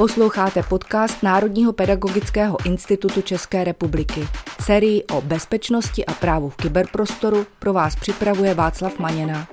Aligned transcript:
Posloucháte 0.00 0.62
podcast 0.62 1.22
Národního 1.22 1.72
pedagogického 1.72 2.66
institutu 2.66 3.22
České 3.22 3.64
republiky. 3.64 4.20
Sérii 4.60 5.04
o 5.04 5.20
bezpečnosti 5.20 6.06
a 6.06 6.12
právu 6.12 6.48
v 6.48 6.56
kyberprostoru 6.56 7.46
pro 7.58 7.72
vás 7.72 7.96
připravuje 7.96 8.54
Václav 8.54 8.98
Maněna. 8.98 9.48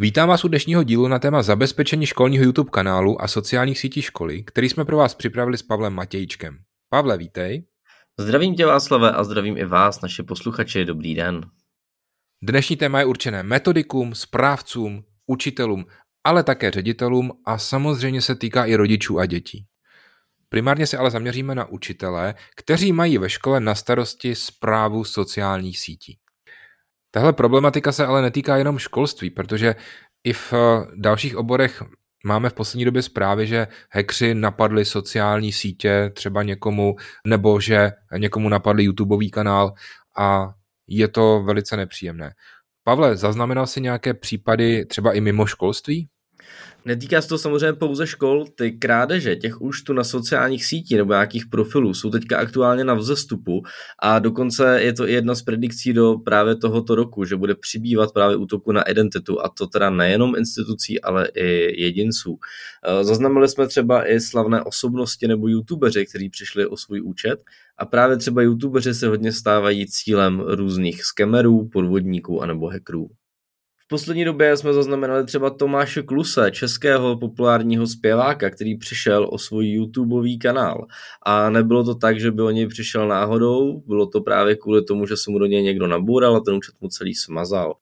Vítám 0.00 0.28
vás 0.28 0.44
u 0.44 0.48
dnešního 0.48 0.82
dílu 0.82 1.08
na 1.08 1.18
téma 1.18 1.42
zabezpečení 1.42 2.06
školního 2.06 2.44
YouTube 2.44 2.70
kanálu 2.70 3.22
a 3.22 3.28
sociálních 3.28 3.78
sítí 3.78 4.02
školy, 4.02 4.42
který 4.42 4.68
jsme 4.68 4.84
pro 4.84 4.96
vás 4.96 5.14
připravili 5.14 5.58
s 5.58 5.62
Pavlem 5.62 5.92
Matějčkem. 5.92 6.58
Pavle, 6.88 7.18
vítej. 7.18 7.66
Zdravím 8.18 8.54
tě 8.54 8.66
Václave 8.66 9.10
a 9.10 9.24
zdravím 9.24 9.56
i 9.56 9.64
vás, 9.64 10.00
naše 10.00 10.22
posluchači, 10.22 10.84
dobrý 10.84 11.14
den. 11.14 11.40
Dnešní 12.46 12.76
téma 12.76 12.98
je 12.98 13.04
určené 13.04 13.42
metodikům, 13.42 14.14
správcům, 14.14 15.04
učitelům, 15.26 15.84
ale 16.24 16.42
také 16.42 16.70
ředitelům 16.70 17.32
a 17.46 17.58
samozřejmě 17.58 18.22
se 18.22 18.34
týká 18.34 18.64
i 18.64 18.74
rodičů 18.74 19.18
a 19.18 19.26
dětí. 19.26 19.66
Primárně 20.48 20.86
se 20.86 20.98
ale 20.98 21.10
zaměříme 21.10 21.54
na 21.54 21.64
učitele, 21.64 22.34
kteří 22.56 22.92
mají 22.92 23.18
ve 23.18 23.30
škole 23.30 23.60
na 23.60 23.74
starosti 23.74 24.34
zprávu 24.34 25.04
sociálních 25.04 25.78
sítí. 25.78 26.18
Tahle 27.10 27.32
problematika 27.32 27.92
se 27.92 28.06
ale 28.06 28.22
netýká 28.22 28.56
jenom 28.56 28.78
školství, 28.78 29.30
protože 29.30 29.74
i 30.24 30.32
v 30.32 30.52
eh, 30.52 30.86
dalších 30.96 31.36
oborech 31.36 31.82
máme 32.24 32.50
v 32.50 32.54
poslední 32.54 32.84
době 32.84 33.02
zprávy, 33.02 33.46
že 33.46 33.66
hekři 33.90 34.34
napadli 34.34 34.84
sociální 34.84 35.52
sítě 35.52 36.10
třeba 36.14 36.42
někomu, 36.42 36.96
nebo 37.26 37.60
že 37.60 37.92
někomu 38.16 38.48
napadli 38.48 38.84
YouTubeový 38.84 39.30
kanál 39.30 39.74
a 40.18 40.54
je 40.86 41.08
to 41.08 41.42
velice 41.42 41.76
nepříjemné. 41.76 42.34
Pavle, 42.84 43.16
zaznamenal 43.16 43.66
jsi 43.66 43.80
nějaké 43.80 44.14
případy 44.14 44.86
třeba 44.86 45.12
i 45.12 45.20
mimo 45.20 45.46
školství? 45.46 46.08
Netýká 46.84 47.22
se 47.22 47.28
to 47.28 47.38
samozřejmě 47.38 47.72
pouze 47.72 48.06
škol, 48.06 48.44
ty 48.54 48.72
krádeže 48.72 49.36
těch 49.36 49.60
účtů 49.60 49.92
na 49.92 50.04
sociálních 50.04 50.64
sítích 50.64 50.96
nebo 50.96 51.12
nějakých 51.12 51.46
profilů 51.46 51.94
jsou 51.94 52.10
teďka 52.10 52.38
aktuálně 52.38 52.84
na 52.84 52.94
vzestupu 52.94 53.62
a 54.02 54.18
dokonce 54.18 54.82
je 54.82 54.92
to 54.92 55.08
i 55.08 55.12
jedna 55.12 55.34
z 55.34 55.42
predikcí 55.42 55.92
do 55.92 56.18
právě 56.24 56.56
tohoto 56.56 56.94
roku, 56.94 57.24
že 57.24 57.36
bude 57.36 57.54
přibývat 57.54 58.12
právě 58.12 58.36
útoku 58.36 58.72
na 58.72 58.82
identitu 58.82 59.44
a 59.44 59.48
to 59.48 59.66
teda 59.66 59.90
nejenom 59.90 60.36
institucí, 60.36 61.00
ale 61.00 61.28
i 61.34 61.82
jedinců. 61.82 62.38
Eh, 62.84 63.04
zaznamenali 63.04 63.48
jsme 63.48 63.66
třeba 63.68 64.08
i 64.08 64.20
slavné 64.20 64.62
osobnosti 64.62 65.28
nebo 65.28 65.48
youtubeři, 65.48 66.06
kteří 66.06 66.28
přišli 66.28 66.66
o 66.66 66.76
svůj 66.76 67.00
účet 67.00 67.40
a 67.78 67.86
právě 67.86 68.16
třeba 68.16 68.42
youtubeři 68.42 68.94
se 68.94 69.08
hodně 69.08 69.32
stávají 69.32 69.86
cílem 69.86 70.40
různých 70.40 71.04
skemerů, 71.04 71.68
podvodníků 71.68 72.42
anebo 72.42 72.68
hackerů. 72.68 73.10
V 73.84 73.88
poslední 73.88 74.24
době 74.24 74.56
jsme 74.56 74.72
zaznamenali 74.72 75.24
třeba 75.24 75.50
Tomáše 75.50 76.02
Kluse, 76.02 76.50
českého 76.50 77.18
populárního 77.18 77.86
zpěváka, 77.86 78.50
který 78.50 78.78
přišel 78.78 79.28
o 79.32 79.38
svůj 79.38 79.68
YouTubeový 79.68 80.38
kanál. 80.38 80.86
A 81.26 81.50
nebylo 81.50 81.84
to 81.84 81.94
tak, 81.94 82.20
že 82.20 82.30
by 82.30 82.42
o 82.42 82.50
něj 82.50 82.66
přišel 82.66 83.08
náhodou, 83.08 83.82
bylo 83.86 84.06
to 84.06 84.20
právě 84.20 84.56
kvůli 84.56 84.84
tomu, 84.84 85.06
že 85.06 85.16
se 85.16 85.30
mu 85.30 85.38
do 85.38 85.46
něj 85.46 85.62
někdo 85.62 85.86
naboural 85.86 86.36
a 86.36 86.40
ten 86.40 86.54
účet 86.54 86.74
mu 86.80 86.88
celý 86.88 87.14
smazal. 87.14 87.74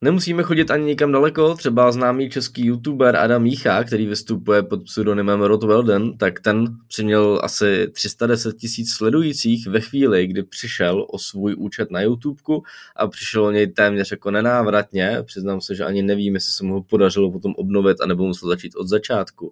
Nemusíme 0.00 0.42
chodit 0.42 0.70
ani 0.70 0.84
nikam 0.84 1.12
daleko, 1.12 1.54
třeba 1.54 1.92
známý 1.92 2.30
český 2.30 2.66
youtuber 2.66 3.16
Adam 3.16 3.42
Mícha, 3.42 3.84
který 3.84 4.06
vystupuje 4.06 4.62
pod 4.62 4.84
pseudonymem 4.84 5.42
Rod 5.42 5.64
Welden, 5.64 6.18
tak 6.18 6.40
ten 6.40 6.66
přiměl 6.88 7.40
asi 7.42 7.88
310 7.92 8.56
tisíc 8.56 8.92
sledujících 8.92 9.66
ve 9.66 9.80
chvíli, 9.80 10.26
kdy 10.26 10.42
přišel 10.42 11.06
o 11.10 11.18
svůj 11.18 11.54
účet 11.58 11.90
na 11.90 12.00
YouTubeku 12.00 12.62
a 12.96 13.06
přišel 13.06 13.44
o 13.44 13.50
něj 13.50 13.66
téměř 13.66 14.10
jako 14.10 14.30
nenávratně. 14.30 15.18
Přiznám 15.22 15.60
se, 15.60 15.74
že 15.74 15.84
ani 15.84 16.02
nevím, 16.02 16.34
jestli 16.34 16.52
se 16.52 16.64
mu 16.64 16.74
ho 16.74 16.82
podařilo 16.82 17.32
potom 17.32 17.54
obnovit, 17.56 18.00
anebo 18.00 18.26
musel 18.26 18.48
začít 18.48 18.76
od 18.76 18.88
začátku. 18.88 19.50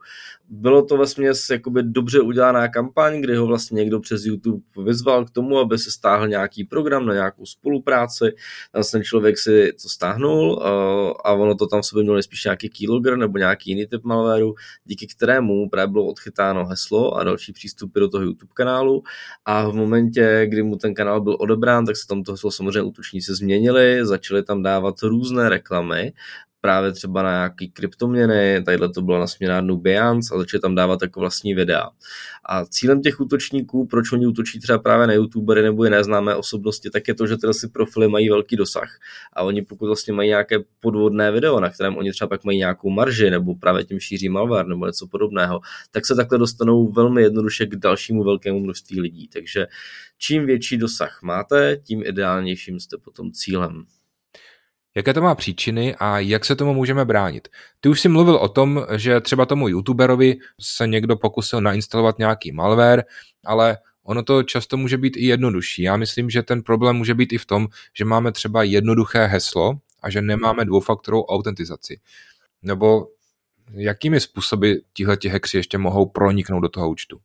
Bylo 0.49 0.83
to 0.83 0.97
vlastně 0.97 1.31
jakoby 1.51 1.83
dobře 1.83 2.21
udělaná 2.21 2.69
kampaň, 2.69 3.21
kdy 3.21 3.37
ho 3.37 3.47
vlastně 3.47 3.77
někdo 3.77 4.01
přes 4.01 4.25
YouTube 4.25 4.63
vyzval 4.85 5.25
k 5.25 5.31
tomu, 5.31 5.59
aby 5.59 5.79
se 5.79 5.91
stáhl 5.91 6.29
nějaký 6.29 6.65
program 6.65 7.07
na 7.07 7.15
nějakou 7.15 7.47
spolupráci. 7.47 8.25
Tam 8.73 8.83
ten 8.93 9.03
člověk 9.03 9.39
si 9.39 9.73
to 9.83 9.89
stáhnul 9.89 10.34
vypnul 10.35 10.63
a 11.25 11.33
ono 11.33 11.55
to 11.55 11.67
tam 11.67 11.83
v 11.83 11.87
sobě 11.87 12.03
mělo 12.03 12.23
spíš 12.23 12.45
nějaký 12.45 12.69
keylogger 12.69 13.17
nebo 13.17 13.39
nějaký 13.39 13.71
jiný 13.71 13.87
typ 13.87 14.05
malwareu, 14.05 14.55
díky 14.85 15.07
kterému 15.07 15.69
právě 15.69 15.93
bylo 15.93 16.07
odchytáno 16.07 16.67
heslo 16.67 17.15
a 17.15 17.25
další 17.25 17.53
přístupy 17.53 18.01
do 18.01 18.09
toho 18.09 18.25
YouTube 18.25 18.53
kanálu. 18.55 19.03
A 19.45 19.69
v 19.69 19.75
momentě, 19.75 20.47
kdy 20.47 20.63
mu 20.63 20.77
ten 20.77 20.95
kanál 20.95 21.21
byl 21.21 21.37
odebrán, 21.41 21.87
tak 21.87 21.97
se 21.97 22.07
tam 22.07 22.23
to 22.23 22.33
heslo 22.33 22.51
samozřejmě 22.51 22.83
útočníci 22.83 23.35
změnili, 23.35 24.07
začali 24.07 24.43
tam 24.43 24.63
dávat 24.63 25.03
různé 25.03 25.49
reklamy 25.49 26.13
právě 26.65 26.93
třeba 26.93 27.23
na 27.23 27.31
nějaký 27.31 27.71
kryptoměny, 27.71 28.63
tadyhle 28.65 28.89
to 28.89 29.03
bylo 29.03 29.19
na 29.19 29.27
směnárnu 29.27 29.77
Behance 29.77 30.35
a 30.35 30.39
začali 30.39 30.61
tam 30.61 30.75
dávat 30.75 31.03
jako 31.03 31.21
vlastní 31.21 31.55
videa. 31.55 31.91
A 32.45 32.65
cílem 32.65 33.03
těch 33.03 33.21
útočníků, 33.21 33.87
proč 33.87 34.13
oni 34.13 34.27
útočí 34.27 34.61
třeba 34.61 34.79
právě 34.79 35.07
na 35.07 35.13
youtubery 35.13 35.63
nebo 35.63 35.85
jiné 35.85 36.05
známé 36.05 36.35
osobnosti, 36.35 36.91
tak 36.91 37.09
je 37.09 37.15
to, 37.15 37.27
že 37.27 37.37
tyhle 37.37 37.55
si 37.55 37.69
profily 37.69 38.09
mají 38.09 38.29
velký 38.29 38.57
dosah. 38.57 38.99
A 39.33 39.43
oni 39.43 39.63
pokud 39.63 39.87
vlastně 39.87 40.13
mají 40.13 40.29
nějaké 40.29 40.59
podvodné 40.81 41.33
video, 41.33 41.61
na 41.61 41.71
kterém 41.71 41.97
oni 41.97 42.13
třeba 42.13 42.29
pak 42.29 42.45
mají 42.45 42.59
nějakou 42.59 42.91
marži 42.91 43.31
nebo 43.31 43.55
právě 43.55 43.85
tím 43.85 44.01
šíří 44.01 44.29
malware 44.29 44.67
nebo 44.67 44.87
něco 44.87 45.07
podobného, 45.07 45.61
tak 45.91 46.07
se 46.07 46.15
takhle 46.15 46.39
dostanou 46.39 46.93
velmi 46.93 47.23
jednoduše 47.23 47.67
k 47.67 47.77
dalšímu 47.77 48.25
velkému 48.25 48.61
množství 48.61 49.01
lidí. 49.01 49.29
Takže 49.29 49.67
čím 50.19 50.47
větší 50.47 50.77
dosah 50.77 51.23
máte, 51.23 51.77
tím 51.85 52.03
ideálnějším 52.05 52.81
jste 52.81 52.97
potom 52.99 53.33
cílem. 53.33 53.85
Jaké 54.97 55.15
to 55.15 55.21
má 55.21 55.35
příčiny 55.35 55.95
a 55.99 56.19
jak 56.19 56.45
se 56.45 56.57
tomu 56.57 56.75
můžeme 56.75 57.05
bránit? 57.05 57.49
Ty 57.81 57.89
už 57.89 58.01
jsi 58.01 58.09
mluvil 58.09 58.37
o 58.37 58.49
tom, 58.49 58.87
že 58.97 59.21
třeba 59.21 59.47
tomu 59.47 59.69
youtuberovi 59.69 60.37
se 60.61 60.87
někdo 60.87 61.17
pokusil 61.17 61.61
nainstalovat 61.61 62.19
nějaký 62.19 62.53
malware, 62.53 63.05
ale 63.45 63.79
ono 64.05 64.23
to 64.23 64.43
často 64.43 64.77
může 64.77 64.99
být 64.99 65.17
i 65.17 65.27
jednodušší. 65.27 65.83
Já 65.83 65.97
myslím, 65.97 66.31
že 66.31 66.43
ten 66.43 66.63
problém 66.63 66.97
může 66.97 67.15
být 67.15 67.33
i 67.33 67.39
v 67.39 67.47
tom, 67.47 67.69
že 67.95 68.05
máme 68.05 68.33
třeba 68.33 68.63
jednoduché 68.63 69.27
heslo 69.27 69.75
a 70.03 70.11
že 70.11 70.23
nemáme 70.23 70.65
dvoufaktorovou 70.65 71.25
autentizaci. 71.25 72.01
Nebo 72.63 73.07
jakými 73.73 74.21
způsoby 74.21 74.73
tihle 74.93 75.17
hekři 75.29 75.57
ještě 75.57 75.79
mohou 75.79 76.07
proniknout 76.07 76.61
do 76.61 76.69
toho 76.69 76.91
účtu? 76.91 77.19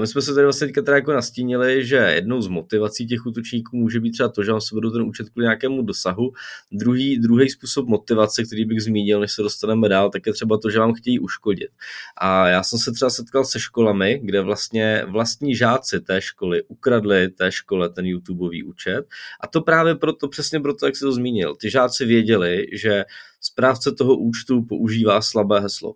My 0.00 0.06
jsme 0.06 0.22
se 0.22 0.34
tady 0.34 0.44
vlastně 0.44 0.66
teďka 0.66 0.82
teda 0.82 0.96
jako 0.96 1.12
nastínili, 1.12 1.86
že 1.86 1.96
jednou 1.96 2.42
z 2.42 2.48
motivací 2.48 3.06
těch 3.06 3.26
útočníků 3.26 3.76
může 3.76 4.00
být 4.00 4.10
třeba 4.10 4.28
to, 4.28 4.44
že 4.44 4.52
vám 4.52 4.60
se 4.60 4.74
vedou 4.74 4.90
ten 4.90 5.02
účet 5.02 5.28
kvůli 5.30 5.44
nějakému 5.44 5.82
dosahu. 5.82 6.32
Druhý, 6.72 7.18
druhý 7.18 7.50
způsob 7.50 7.86
motivace, 7.86 8.44
který 8.44 8.64
bych 8.64 8.82
zmínil, 8.82 9.20
než 9.20 9.32
se 9.32 9.42
dostaneme 9.42 9.88
dál, 9.88 10.10
tak 10.10 10.26
je 10.26 10.32
třeba 10.32 10.58
to, 10.58 10.70
že 10.70 10.78
vám 10.78 10.94
chtějí 10.94 11.18
uškodit. 11.18 11.68
A 12.16 12.48
já 12.48 12.62
jsem 12.62 12.78
se 12.78 12.92
třeba 12.92 13.10
setkal 13.10 13.44
se 13.44 13.60
školami, 13.60 14.20
kde 14.22 14.40
vlastně 14.40 15.04
vlastní 15.08 15.56
žáci 15.56 16.00
té 16.00 16.20
školy 16.20 16.62
ukradli 16.62 17.28
té 17.28 17.52
škole 17.52 17.88
ten 17.88 18.06
YouTubeový 18.06 18.62
účet. 18.62 19.04
A 19.40 19.46
to 19.46 19.60
právě 19.60 19.94
proto, 19.94 20.28
přesně 20.28 20.60
proto, 20.60 20.86
jak 20.86 20.96
jsi 20.96 21.04
to 21.04 21.12
zmínil. 21.12 21.56
Ty 21.56 21.70
žáci 21.70 22.04
věděli, 22.04 22.66
že 22.72 23.04
správce 23.40 23.92
toho 23.92 24.16
účtu 24.16 24.62
používá 24.62 25.20
slabé 25.22 25.60
heslo. 25.60 25.94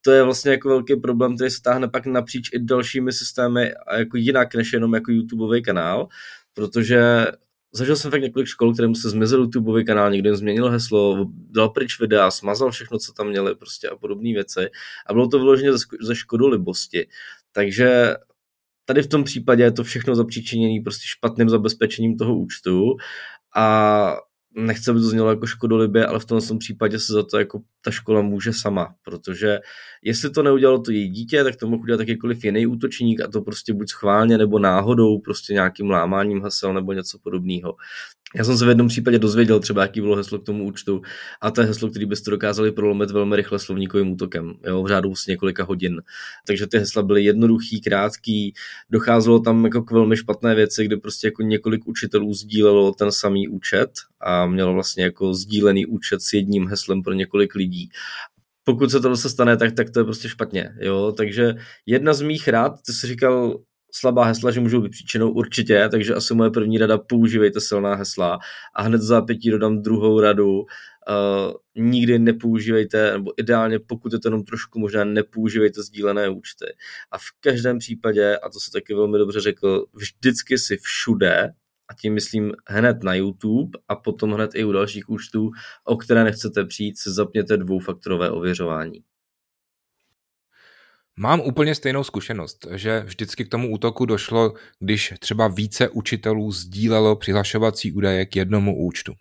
To 0.00 0.10
je 0.10 0.22
vlastně 0.22 0.50
jako 0.50 0.68
velký 0.68 0.96
problém, 0.96 1.34
který 1.36 1.50
se 1.50 1.62
táhne 1.62 1.88
pak 1.88 2.06
napříč 2.06 2.50
i 2.52 2.58
dalšími 2.58 3.12
systémy 3.12 3.74
a 3.74 3.98
jako 3.98 4.16
jinak 4.16 4.54
než 4.54 4.72
jenom 4.72 4.94
jako 4.94 5.12
YouTubeový 5.12 5.62
kanál, 5.62 6.08
protože 6.54 7.26
zažil 7.72 7.96
jsem 7.96 8.10
fakt 8.10 8.22
několik 8.22 8.48
škol, 8.48 8.72
kterému 8.72 8.94
se 8.94 9.10
zmizel 9.10 9.40
YouTubeový 9.40 9.84
kanál, 9.84 10.10
někdo 10.10 10.28
jim 10.28 10.36
změnil 10.36 10.70
heslo, 10.70 11.26
dal 11.50 11.68
pryč 11.68 12.00
videa, 12.00 12.30
smazal 12.30 12.70
všechno, 12.70 12.98
co 12.98 13.12
tam 13.12 13.28
měli 13.28 13.54
prostě 13.54 13.88
a 13.88 13.96
podobné 13.96 14.32
věci. 14.32 14.70
A 15.06 15.12
bylo 15.12 15.28
to 15.28 15.38
vyloženě 15.38 15.72
ze 16.00 16.14
škodu 16.14 16.48
libosti. 16.48 17.06
Takže 17.52 18.14
tady 18.84 19.02
v 19.02 19.06
tom 19.06 19.24
případě 19.24 19.62
je 19.62 19.72
to 19.72 19.84
všechno 19.84 20.14
zapříčiněné 20.14 20.82
prostě 20.82 21.04
špatným 21.06 21.48
zabezpečením 21.48 22.16
toho 22.16 22.38
účtu. 22.38 22.96
A 23.56 24.16
nechce, 24.56 24.90
aby 24.90 25.00
to 25.00 25.06
znělo 25.06 25.30
jako 25.30 25.46
škodolibě, 25.46 26.06
ale 26.06 26.18
v 26.18 26.24
tomhle 26.24 26.58
případě 26.58 26.98
se 26.98 27.12
za 27.12 27.22
to 27.22 27.38
jako 27.38 27.60
ta 27.84 27.90
škola 27.90 28.22
může 28.22 28.52
sama, 28.52 28.94
protože 29.04 29.58
jestli 30.02 30.30
to 30.30 30.42
neudělalo 30.42 30.78
to 30.78 30.90
její 30.90 31.08
dítě, 31.08 31.44
tak 31.44 31.56
to 31.56 31.66
mohl 31.66 31.82
udělat 31.82 32.00
jakýkoliv 32.00 32.44
jiný 32.44 32.66
útočník 32.66 33.20
a 33.20 33.28
to 33.28 33.42
prostě 33.42 33.72
buď 33.72 33.88
schválně 33.90 34.38
nebo 34.38 34.58
náhodou, 34.58 35.18
prostě 35.18 35.52
nějakým 35.52 35.90
lámáním 35.90 36.42
hesel 36.42 36.74
nebo 36.74 36.92
něco 36.92 37.18
podobného. 37.22 37.74
Já 38.34 38.44
jsem 38.44 38.58
se 38.58 38.64
v 38.66 38.68
jednom 38.68 38.88
případě 38.88 39.18
dozvěděl 39.18 39.60
třeba, 39.60 39.82
jaký 39.82 40.00
bylo 40.00 40.16
heslo 40.16 40.38
k 40.38 40.44
tomu 40.44 40.64
účtu 40.64 41.02
a 41.40 41.50
to 41.50 41.60
je 41.60 41.66
heslo, 41.66 41.90
který 41.90 42.06
byste 42.06 42.30
dokázali 42.30 42.72
prolomit 42.72 43.10
velmi 43.10 43.36
rychle 43.36 43.58
slovníkovým 43.58 44.12
útokem, 44.12 44.54
jo, 44.66 44.82
v 44.82 44.88
řádu 44.88 45.14
s 45.14 45.26
několika 45.26 45.64
hodin. 45.64 46.02
Takže 46.46 46.66
ty 46.66 46.78
hesla 46.78 47.02
byly 47.02 47.24
jednoduchý, 47.24 47.80
krátký, 47.80 48.54
docházelo 48.90 49.40
tam 49.40 49.64
jako 49.64 49.82
k 49.82 49.90
velmi 49.90 50.16
špatné 50.16 50.54
věci, 50.54 50.84
kde 50.84 50.96
prostě 50.96 51.26
jako 51.26 51.42
několik 51.42 51.88
učitelů 51.88 52.34
sdílelo 52.34 52.92
ten 52.92 53.12
samý 53.12 53.48
účet 53.48 53.90
a 54.20 54.46
mělo 54.46 54.74
vlastně 54.74 55.04
jako 55.04 55.34
sdílený 55.34 55.86
účet 55.86 56.22
s 56.22 56.32
jedním 56.32 56.68
heslem 56.68 57.02
pro 57.02 57.12
několik 57.12 57.54
lidí 57.54 57.90
pokud 58.64 58.90
se 58.90 59.00
to 59.00 59.16
se 59.16 59.30
stane, 59.30 59.56
tak, 59.56 59.72
tak 59.72 59.90
to 59.90 60.00
je 60.00 60.04
prostě 60.04 60.28
špatně. 60.28 60.74
Jo? 60.80 61.12
Takže 61.16 61.54
jedna 61.86 62.14
z 62.14 62.22
mých 62.22 62.48
rád, 62.48 62.82
ty 62.86 62.92
jsi 62.92 63.06
říkal, 63.06 63.60
slabá 63.92 64.24
hesla, 64.24 64.50
že 64.50 64.60
můžou 64.60 64.80
být 64.80 64.92
příčinou 64.92 65.30
určitě, 65.30 65.88
takže 65.90 66.14
asi 66.14 66.34
moje 66.34 66.50
první 66.50 66.78
rada, 66.78 66.98
používejte 66.98 67.60
silná 67.60 67.94
hesla 67.94 68.38
a 68.74 68.82
hned 68.82 69.02
za 69.02 69.22
pětí 69.22 69.50
dodám 69.50 69.82
druhou 69.82 70.20
radu, 70.20 70.58
uh, 70.60 70.64
nikdy 71.74 72.18
nepoužívejte, 72.18 73.12
nebo 73.12 73.32
ideálně 73.36 73.78
pokud 73.78 74.12
je 74.12 74.18
to 74.18 74.28
jenom 74.28 74.44
trošku 74.44 74.78
možná, 74.78 75.04
nepoužívejte 75.04 75.82
sdílené 75.82 76.28
účty. 76.28 76.66
A 77.10 77.18
v 77.18 77.40
každém 77.40 77.78
případě, 77.78 78.36
a 78.36 78.50
to 78.50 78.60
se 78.60 78.70
taky 78.72 78.94
velmi 78.94 79.18
dobře 79.18 79.40
řekl, 79.40 79.86
vždycky 79.92 80.58
si 80.58 80.76
všude 80.76 81.50
a 81.88 81.94
tím 81.94 82.14
myslím 82.14 82.52
hned 82.68 83.02
na 83.02 83.14
YouTube 83.14 83.78
a 83.88 83.96
potom 83.96 84.32
hned 84.32 84.50
i 84.54 84.64
u 84.64 84.72
dalších 84.72 85.08
účtů, 85.08 85.50
o 85.84 85.96
které 85.96 86.24
nechcete 86.24 86.64
přijít, 86.64 86.98
se 86.98 87.12
zapněte 87.12 87.56
dvoufaktorové 87.56 88.30
ověřování. 88.30 89.02
Mám 91.16 91.40
úplně 91.40 91.74
stejnou 91.74 92.04
zkušenost, 92.04 92.66
že 92.70 93.00
vždycky 93.00 93.44
k 93.44 93.48
tomu 93.48 93.72
útoku 93.72 94.06
došlo, 94.06 94.54
když 94.78 95.14
třeba 95.18 95.48
více 95.48 95.88
učitelů 95.88 96.52
sdílelo 96.52 97.16
přihlašovací 97.16 97.92
údaje 97.92 98.26
k 98.26 98.36
jednomu 98.36 98.78
účtu. 98.78 99.14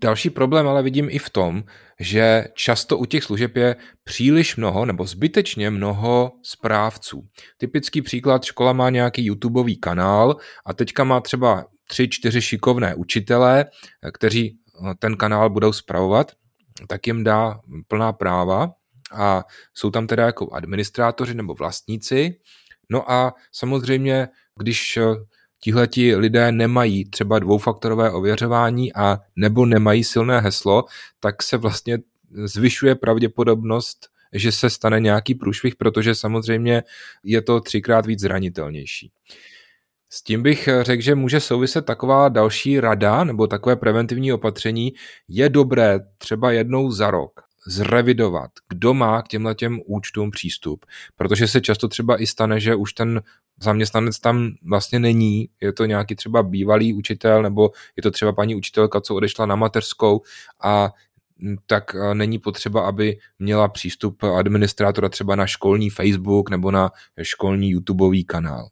Další 0.00 0.30
problém 0.30 0.68
ale 0.68 0.82
vidím 0.82 1.08
i 1.10 1.18
v 1.18 1.30
tom, 1.30 1.64
že 2.00 2.44
často 2.54 2.98
u 2.98 3.04
těch 3.04 3.24
služeb 3.24 3.56
je 3.56 3.76
příliš 4.04 4.56
mnoho 4.56 4.84
nebo 4.84 5.06
zbytečně 5.06 5.70
mnoho 5.70 6.32
správců. 6.42 7.26
Typický 7.56 8.02
příklad, 8.02 8.44
škola 8.44 8.72
má 8.72 8.90
nějaký 8.90 9.24
YouTubeový 9.26 9.76
kanál 9.76 10.36
a 10.66 10.74
teďka 10.74 11.04
má 11.04 11.20
třeba 11.20 11.66
tři, 11.88 12.08
čtyři 12.08 12.42
šikovné 12.42 12.94
učitele, 12.94 13.66
kteří 14.12 14.58
ten 14.98 15.16
kanál 15.16 15.50
budou 15.50 15.72
spravovat, 15.72 16.32
tak 16.88 17.06
jim 17.06 17.24
dá 17.24 17.60
plná 17.88 18.12
práva 18.12 18.72
a 19.14 19.44
jsou 19.74 19.90
tam 19.90 20.06
teda 20.06 20.26
jako 20.26 20.52
administrátoři 20.52 21.34
nebo 21.34 21.54
vlastníci. 21.54 22.40
No 22.90 23.10
a 23.12 23.34
samozřejmě, 23.52 24.28
když 24.58 24.98
tihleti 25.60 26.16
lidé 26.16 26.52
nemají 26.52 27.10
třeba 27.10 27.38
dvoufaktorové 27.38 28.10
ověřování 28.10 28.94
a 28.94 29.18
nebo 29.36 29.66
nemají 29.66 30.04
silné 30.04 30.40
heslo, 30.40 30.84
tak 31.20 31.42
se 31.42 31.56
vlastně 31.56 31.98
zvyšuje 32.44 32.94
pravděpodobnost, 32.94 34.08
že 34.32 34.52
se 34.52 34.70
stane 34.70 35.00
nějaký 35.00 35.34
průšvih, 35.34 35.76
protože 35.76 36.14
samozřejmě 36.14 36.82
je 37.22 37.42
to 37.42 37.60
třikrát 37.60 38.06
víc 38.06 38.20
zranitelnější. 38.20 39.12
S 40.10 40.22
tím 40.22 40.42
bych 40.42 40.68
řekl, 40.82 41.02
že 41.02 41.14
může 41.14 41.40
souviset 41.40 41.84
taková 41.84 42.28
další 42.28 42.80
rada 42.80 43.24
nebo 43.24 43.46
takové 43.46 43.76
preventivní 43.76 44.32
opatření. 44.32 44.92
Je 45.28 45.48
dobré 45.48 46.00
třeba 46.18 46.52
jednou 46.52 46.90
za 46.90 47.10
rok 47.10 47.47
zrevidovat, 47.66 48.50
kdo 48.68 48.94
má 48.94 49.22
k 49.22 49.28
těmhle 49.28 49.54
těm 49.54 49.80
účtům 49.86 50.30
přístup, 50.30 50.86
protože 51.16 51.48
se 51.48 51.60
často 51.60 51.88
třeba 51.88 52.22
i 52.22 52.26
stane, 52.26 52.60
že 52.60 52.74
už 52.74 52.92
ten 52.92 53.22
zaměstnanec 53.62 54.18
tam 54.18 54.50
vlastně 54.62 54.98
není, 54.98 55.48
je 55.60 55.72
to 55.72 55.84
nějaký 55.84 56.14
třeba 56.14 56.42
bývalý 56.42 56.94
učitel, 56.94 57.42
nebo 57.42 57.70
je 57.96 58.02
to 58.02 58.10
třeba 58.10 58.32
paní 58.32 58.54
učitelka, 58.54 59.00
co 59.00 59.14
odešla 59.14 59.46
na 59.46 59.56
mateřskou 59.56 60.20
a 60.64 60.90
tak 61.66 61.96
není 62.14 62.38
potřeba, 62.38 62.88
aby 62.88 63.18
měla 63.38 63.68
přístup 63.68 64.22
administrátora 64.22 65.08
třeba 65.08 65.36
na 65.36 65.46
školní 65.46 65.90
Facebook 65.90 66.50
nebo 66.50 66.70
na 66.70 66.90
školní 67.22 67.70
YouTubeový 67.70 68.24
kanál. 68.24 68.68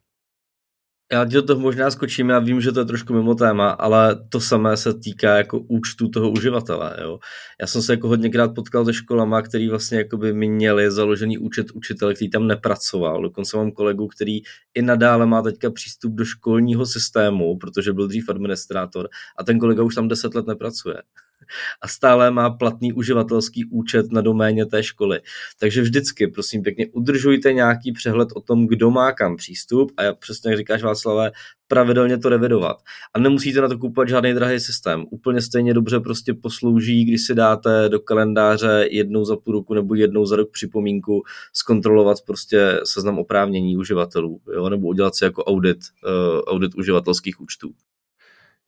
Já 1.11 1.23
do 1.23 1.41
toho 1.41 1.59
možná 1.59 1.91
skočím, 1.91 2.29
já 2.29 2.39
vím, 2.39 2.61
že 2.61 2.71
to 2.71 2.79
je 2.79 2.85
trošku 2.85 3.13
mimo 3.13 3.35
téma, 3.35 3.69
ale 3.69 4.25
to 4.29 4.39
samé 4.39 4.77
se 4.77 4.93
týká 4.93 5.37
jako 5.37 5.59
účtu 5.59 6.09
toho 6.09 6.31
uživatele. 6.31 6.97
Jo. 7.01 7.19
Já 7.61 7.67
jsem 7.67 7.81
se 7.81 7.93
jako 7.93 8.07
hodněkrát 8.07 8.55
potkal 8.55 8.85
se 8.85 8.93
školama, 8.93 9.41
který 9.41 9.69
vlastně 9.69 9.97
jakoby 9.97 10.33
měli 10.33 10.91
založený 10.91 11.37
účet 11.37 11.71
učitele, 11.71 12.13
který 12.13 12.29
tam 12.29 12.47
nepracoval. 12.47 13.21
Dokonce 13.21 13.57
mám 13.57 13.71
kolegu, 13.71 14.07
který 14.07 14.41
i 14.73 14.81
nadále 14.81 15.25
má 15.25 15.41
teďka 15.41 15.71
přístup 15.71 16.13
do 16.13 16.25
školního 16.25 16.85
systému, 16.85 17.57
protože 17.57 17.93
byl 17.93 18.07
dřív 18.07 18.29
administrátor 18.29 19.09
a 19.37 19.43
ten 19.43 19.59
kolega 19.59 19.83
už 19.83 19.95
tam 19.95 20.07
deset 20.07 20.35
let 20.35 20.47
nepracuje 20.47 20.95
a 21.81 21.87
stále 21.87 22.31
má 22.31 22.49
platný 22.49 22.93
uživatelský 22.93 23.65
účet 23.65 24.11
na 24.11 24.21
doméně 24.21 24.65
té 24.65 24.83
školy. 24.83 25.19
Takže 25.59 25.81
vždycky, 25.81 26.27
prosím 26.27 26.63
pěkně, 26.63 26.87
udržujte 26.91 27.53
nějaký 27.53 27.91
přehled 27.91 28.29
o 28.35 28.41
tom, 28.41 28.67
kdo 28.67 28.91
má 28.91 29.11
kam 29.11 29.35
přístup 29.35 29.91
a 29.97 30.13
přesně 30.13 30.51
jak 30.51 30.57
říkáš 30.57 30.83
Václavé, 30.83 31.31
pravidelně 31.67 32.17
to 32.17 32.29
revidovat. 32.29 32.77
A 33.13 33.19
nemusíte 33.19 33.61
na 33.61 33.67
to 33.67 33.77
kupovat 33.77 34.09
žádný 34.09 34.33
drahý 34.33 34.59
systém. 34.59 35.05
Úplně 35.11 35.41
stejně 35.41 35.73
dobře 35.73 35.99
prostě 35.99 36.33
poslouží, 36.33 37.05
když 37.05 37.25
si 37.25 37.35
dáte 37.35 37.89
do 37.89 37.99
kalendáře 37.99 38.87
jednou 38.91 39.25
za 39.25 39.35
půl 39.35 39.53
roku 39.53 39.73
nebo 39.73 39.95
jednou 39.95 40.25
za 40.25 40.35
rok 40.35 40.51
připomínku 40.51 41.23
zkontrolovat 41.53 42.17
prostě 42.25 42.79
seznam 42.83 43.19
oprávnění 43.19 43.77
uživatelů, 43.77 44.41
jo? 44.53 44.69
nebo 44.69 44.87
udělat 44.87 45.15
si 45.15 45.23
jako 45.23 45.43
audit, 45.43 45.77
uh, 45.77 46.39
audit 46.39 46.75
uživatelských 46.75 47.41
účtů. 47.41 47.73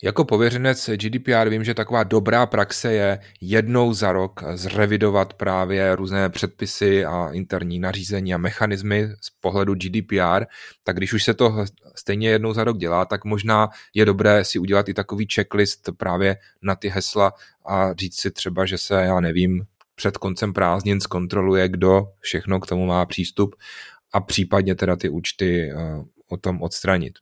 Jako 0.04 0.26
pověřenec 0.26 0.90
GDPR 0.96 1.50
vím, 1.50 1.64
že 1.64 1.74
taková 1.74 2.04
dobrá 2.04 2.46
praxe 2.46 2.94
je 2.94 3.20
jednou 3.42 3.94
za 3.94 4.12
rok 4.12 4.44
zrevidovat 4.54 5.34
právě 5.34 5.96
různé 5.96 6.30
předpisy 6.30 7.06
a 7.06 7.30
interní 7.32 7.80
nařízení 7.80 8.34
a 8.34 8.38
mechanismy 8.38 9.10
z 9.22 9.30
pohledu 9.30 9.76
GDPR, 9.76 10.46
tak 10.84 10.98
když 10.98 11.14
už 11.14 11.24
se 11.24 11.34
to 11.34 11.66
stejně 11.96 12.30
jednou 12.30 12.54
za 12.54 12.64
rok 12.64 12.78
dělá, 12.78 13.06
tak 13.06 13.26
možná 13.26 13.70
je 13.94 14.06
dobré 14.06 14.46
si 14.46 14.60
udělat 14.60 14.90
i 14.90 14.94
takový 14.94 15.28
checklist 15.36 15.90
právě 15.98 16.38
na 16.62 16.76
ty 16.76 16.90
hesla 16.90 17.34
a 17.66 17.94
říct 17.94 18.22
si 18.22 18.32
třeba, 18.32 18.66
že 18.66 18.78
se, 18.78 18.94
já 18.94 19.20
nevím, 19.20 19.66
před 19.96 20.18
koncem 20.18 20.54
prázdnin 20.54 21.02
zkontroluje, 21.02 21.70
kdo 21.70 22.08
všechno 22.20 22.60
k 22.60 22.68
tomu 22.68 22.86
má 22.86 23.06
přístup 23.06 23.56
a 24.14 24.22
případně 24.22 24.76
teda 24.76 24.96
ty 24.96 25.10
účty 25.10 25.72
eh, 25.72 25.76
o 26.30 26.38
tom 26.38 26.62
odstranit. 26.62 27.14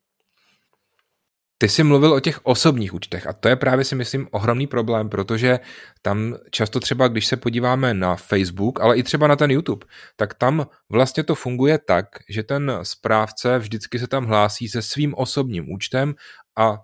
Ty 1.60 1.70
jsi 1.70 1.84
mluvil 1.84 2.14
o 2.14 2.20
těch 2.20 2.40
osobních 2.44 2.94
účtech 2.94 3.28
a 3.28 3.34
to 3.34 3.48
je 3.48 3.56
právě 3.56 3.86
si 3.86 3.96
myslím 3.96 4.28
ohromný 4.32 4.68
problém, 4.68 5.10
protože 5.10 5.60
tam 6.02 6.36
často 6.52 6.80
třeba, 6.80 7.08
když 7.08 7.28
se 7.28 7.38
podíváme 7.38 7.94
na 7.94 8.16
Facebook, 8.16 8.80
ale 8.80 8.98
i 8.98 9.04
třeba 9.04 9.28
na 9.28 9.36
ten 9.36 9.52
YouTube, 9.52 9.86
tak 10.16 10.34
tam 10.34 10.68
vlastně 10.90 11.24
to 11.24 11.36
funguje 11.36 11.78
tak, 11.78 12.06
že 12.30 12.44
ten 12.44 12.80
správce 12.84 13.60
vždycky 13.60 14.00
se 14.00 14.08
tam 14.08 14.26
hlásí 14.26 14.68
se 14.68 14.82
svým 14.82 15.14
osobním 15.16 15.72
účtem 15.72 16.16
a 16.58 16.78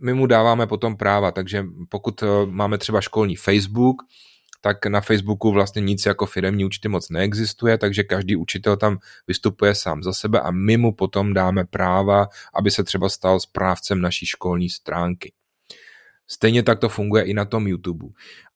my 0.00 0.14
mu 0.14 0.26
dáváme 0.26 0.66
potom 0.66 0.96
práva, 0.96 1.30
takže 1.30 1.64
pokud 1.88 2.22
eh, 2.22 2.26
máme 2.46 2.78
třeba 2.78 3.00
školní 3.00 3.36
Facebook, 3.36 3.96
tak 4.60 4.86
na 4.86 5.00
Facebooku 5.00 5.52
vlastně 5.52 5.82
nic 5.82 6.06
jako 6.06 6.26
firemní 6.26 6.64
účty 6.64 6.88
moc 6.88 7.10
neexistuje, 7.10 7.78
takže 7.78 8.02
každý 8.02 8.36
učitel 8.36 8.76
tam 8.76 8.98
vystupuje 9.26 9.74
sám 9.74 10.02
za 10.02 10.12
sebe 10.12 10.40
a 10.40 10.50
my 10.50 10.76
mu 10.76 10.92
potom 10.92 11.34
dáme 11.34 11.64
práva, 11.64 12.28
aby 12.54 12.70
se 12.70 12.84
třeba 12.84 13.08
stal 13.08 13.40
správcem 13.40 14.00
naší 14.00 14.26
školní 14.26 14.70
stránky. 14.70 15.32
Stejně 16.28 16.62
tak 16.62 16.78
to 16.78 16.88
funguje 16.88 17.24
i 17.24 17.34
na 17.34 17.44
tom 17.44 17.66
YouTube. 17.66 18.06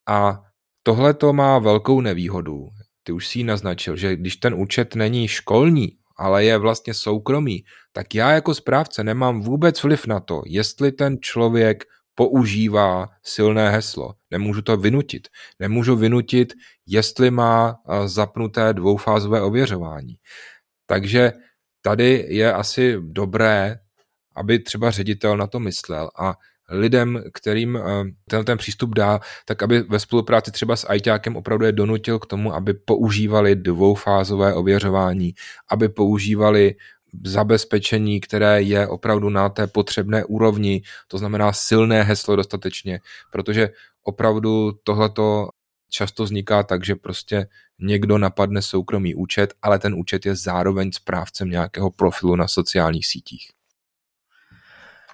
A 0.06 0.42
tohle 0.82 1.14
to 1.14 1.32
má 1.32 1.58
velkou 1.58 2.00
nevýhodu. 2.00 2.68
Ty 3.02 3.12
už 3.12 3.28
si 3.28 3.38
ji 3.38 3.44
naznačil, 3.44 3.96
že 3.96 4.16
když 4.16 4.36
ten 4.36 4.54
účet 4.54 4.94
není 4.94 5.28
školní, 5.28 5.96
ale 6.16 6.44
je 6.44 6.58
vlastně 6.58 6.94
soukromý, 6.94 7.64
tak 7.92 8.14
já 8.14 8.32
jako 8.32 8.54
správce 8.54 9.04
nemám 9.04 9.40
vůbec 9.40 9.82
vliv 9.82 10.06
na 10.06 10.20
to, 10.20 10.42
jestli 10.46 10.92
ten 10.92 11.18
člověk 11.20 11.84
používá 12.20 13.08
silné 13.22 13.70
heslo. 13.70 14.14
Nemůžu 14.30 14.62
to 14.62 14.76
vynutit. 14.76 15.28
Nemůžu 15.58 15.96
vynutit, 15.96 16.52
jestli 16.86 17.30
má 17.30 17.76
zapnuté 18.04 18.72
dvoufázové 18.72 19.42
ověřování. 19.42 20.16
Takže 20.86 21.32
tady 21.82 22.26
je 22.28 22.52
asi 22.52 22.96
dobré, 23.00 23.78
aby 24.36 24.58
třeba 24.58 24.90
ředitel 24.90 25.36
na 25.36 25.46
to 25.46 25.60
myslel 25.60 26.10
a 26.18 26.34
lidem, 26.70 27.22
kterým 27.32 27.78
ten, 28.28 28.44
ten 28.44 28.58
přístup 28.58 28.94
dá, 28.94 29.20
tak 29.44 29.62
aby 29.62 29.82
ve 29.82 29.98
spolupráci 29.98 30.50
třeba 30.50 30.76
s 30.76 30.92
ITákem 30.94 31.36
opravdu 31.36 31.64
je 31.64 31.72
donutil 31.72 32.18
k 32.18 32.26
tomu, 32.26 32.54
aby 32.54 32.74
používali 32.74 33.56
dvoufázové 33.56 34.54
ověřování, 34.54 35.34
aby 35.70 35.88
používali 35.88 36.74
zabezpečení, 37.24 38.20
které 38.20 38.62
je 38.62 38.88
opravdu 38.88 39.30
na 39.30 39.48
té 39.48 39.66
potřebné 39.66 40.24
úrovni, 40.24 40.82
to 41.08 41.18
znamená 41.18 41.52
silné 41.52 42.02
heslo 42.02 42.36
dostatečně, 42.36 43.00
protože 43.32 43.68
opravdu 44.02 44.72
tohleto 44.84 45.48
často 45.88 46.24
vzniká 46.24 46.62
tak, 46.62 46.84
že 46.84 46.94
prostě 46.94 47.46
někdo 47.78 48.18
napadne 48.18 48.62
soukromý 48.62 49.14
účet, 49.14 49.54
ale 49.62 49.78
ten 49.78 49.94
účet 49.94 50.26
je 50.26 50.36
zároveň 50.36 50.92
správcem 50.92 51.50
nějakého 51.50 51.90
profilu 51.90 52.36
na 52.36 52.48
sociálních 52.48 53.06
sítích. 53.06 53.59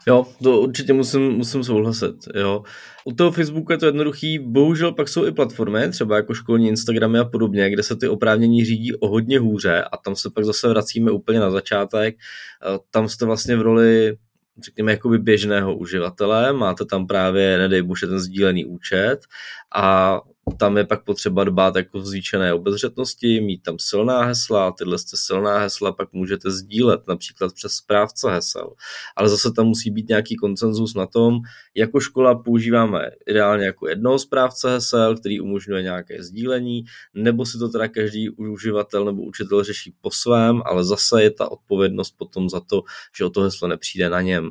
Jo, 0.08 0.26
to 0.42 0.60
určitě 0.60 0.92
musím, 0.92 1.22
musím 1.22 1.64
souhlasit, 1.64 2.14
jo. 2.34 2.62
U 3.04 3.12
toho 3.12 3.30
Facebooku 3.30 3.72
je 3.72 3.78
to 3.78 3.86
jednoduchý, 3.86 4.38
bohužel 4.38 4.92
pak 4.92 5.08
jsou 5.08 5.26
i 5.26 5.32
platformy, 5.32 5.88
třeba 5.90 6.16
jako 6.16 6.34
školní 6.34 6.68
Instagramy 6.68 7.18
a 7.18 7.24
podobně, 7.24 7.70
kde 7.70 7.82
se 7.82 7.96
ty 7.96 8.08
oprávnění 8.08 8.64
řídí 8.64 8.94
o 8.94 9.08
hodně 9.08 9.38
hůře 9.38 9.84
a 9.92 9.96
tam 9.96 10.16
se 10.16 10.30
pak 10.34 10.44
zase 10.44 10.68
vracíme 10.68 11.10
úplně 11.10 11.40
na 11.40 11.50
začátek. 11.50 12.16
Tam 12.90 13.08
jste 13.08 13.24
vlastně 13.26 13.56
v 13.56 13.62
roli 13.62 14.16
řekněme, 14.64 14.92
jakoby 14.92 15.18
běžného 15.18 15.76
uživatele, 15.76 16.52
máte 16.52 16.84
tam 16.84 17.06
právě, 17.06 17.58
nedej 17.58 17.82
bože, 17.82 18.06
ten 18.06 18.20
sdílený 18.20 18.64
účet 18.64 19.18
a 19.74 20.20
tam 20.58 20.76
je 20.76 20.84
pak 20.84 21.04
potřeba 21.04 21.44
dbát 21.44 21.76
jako 21.76 22.00
zvýšené 22.00 22.54
obezřetnosti, 22.54 23.40
mít 23.40 23.62
tam 23.62 23.76
silná 23.78 24.24
hesla, 24.24 24.72
tyhle 24.72 24.98
jste 24.98 25.16
silná 25.16 25.58
hesla 25.58 25.92
pak 25.92 26.12
můžete 26.12 26.50
sdílet, 26.50 27.08
například 27.08 27.54
přes 27.54 27.72
správce 27.72 28.30
hesel. 28.30 28.72
Ale 29.16 29.28
zase 29.28 29.52
tam 29.52 29.66
musí 29.66 29.90
být 29.90 30.08
nějaký 30.08 30.36
koncenzus 30.36 30.94
na 30.94 31.06
tom, 31.06 31.38
jako 31.74 32.00
škola 32.00 32.34
používáme 32.34 33.10
ideálně 33.26 33.66
jako 33.66 33.88
jednoho 33.88 34.18
správce 34.18 34.70
hesel, 34.70 35.16
který 35.16 35.40
umožňuje 35.40 35.82
nějaké 35.82 36.22
sdílení, 36.22 36.84
nebo 37.14 37.46
si 37.46 37.58
to 37.58 37.68
teda 37.68 37.88
každý 37.88 38.30
uživatel 38.30 39.04
nebo 39.04 39.22
učitel 39.22 39.64
řeší 39.64 39.94
po 40.00 40.10
svém, 40.10 40.62
ale 40.64 40.84
zase 40.84 41.22
je 41.22 41.30
ta 41.30 41.50
odpovědnost 41.50 42.14
potom 42.18 42.48
za 42.48 42.60
to, 42.60 42.82
že 43.18 43.24
o 43.24 43.30
to 43.30 43.40
heslo 43.40 43.68
nepřijde 43.68 44.10
na 44.10 44.20
něm. 44.20 44.50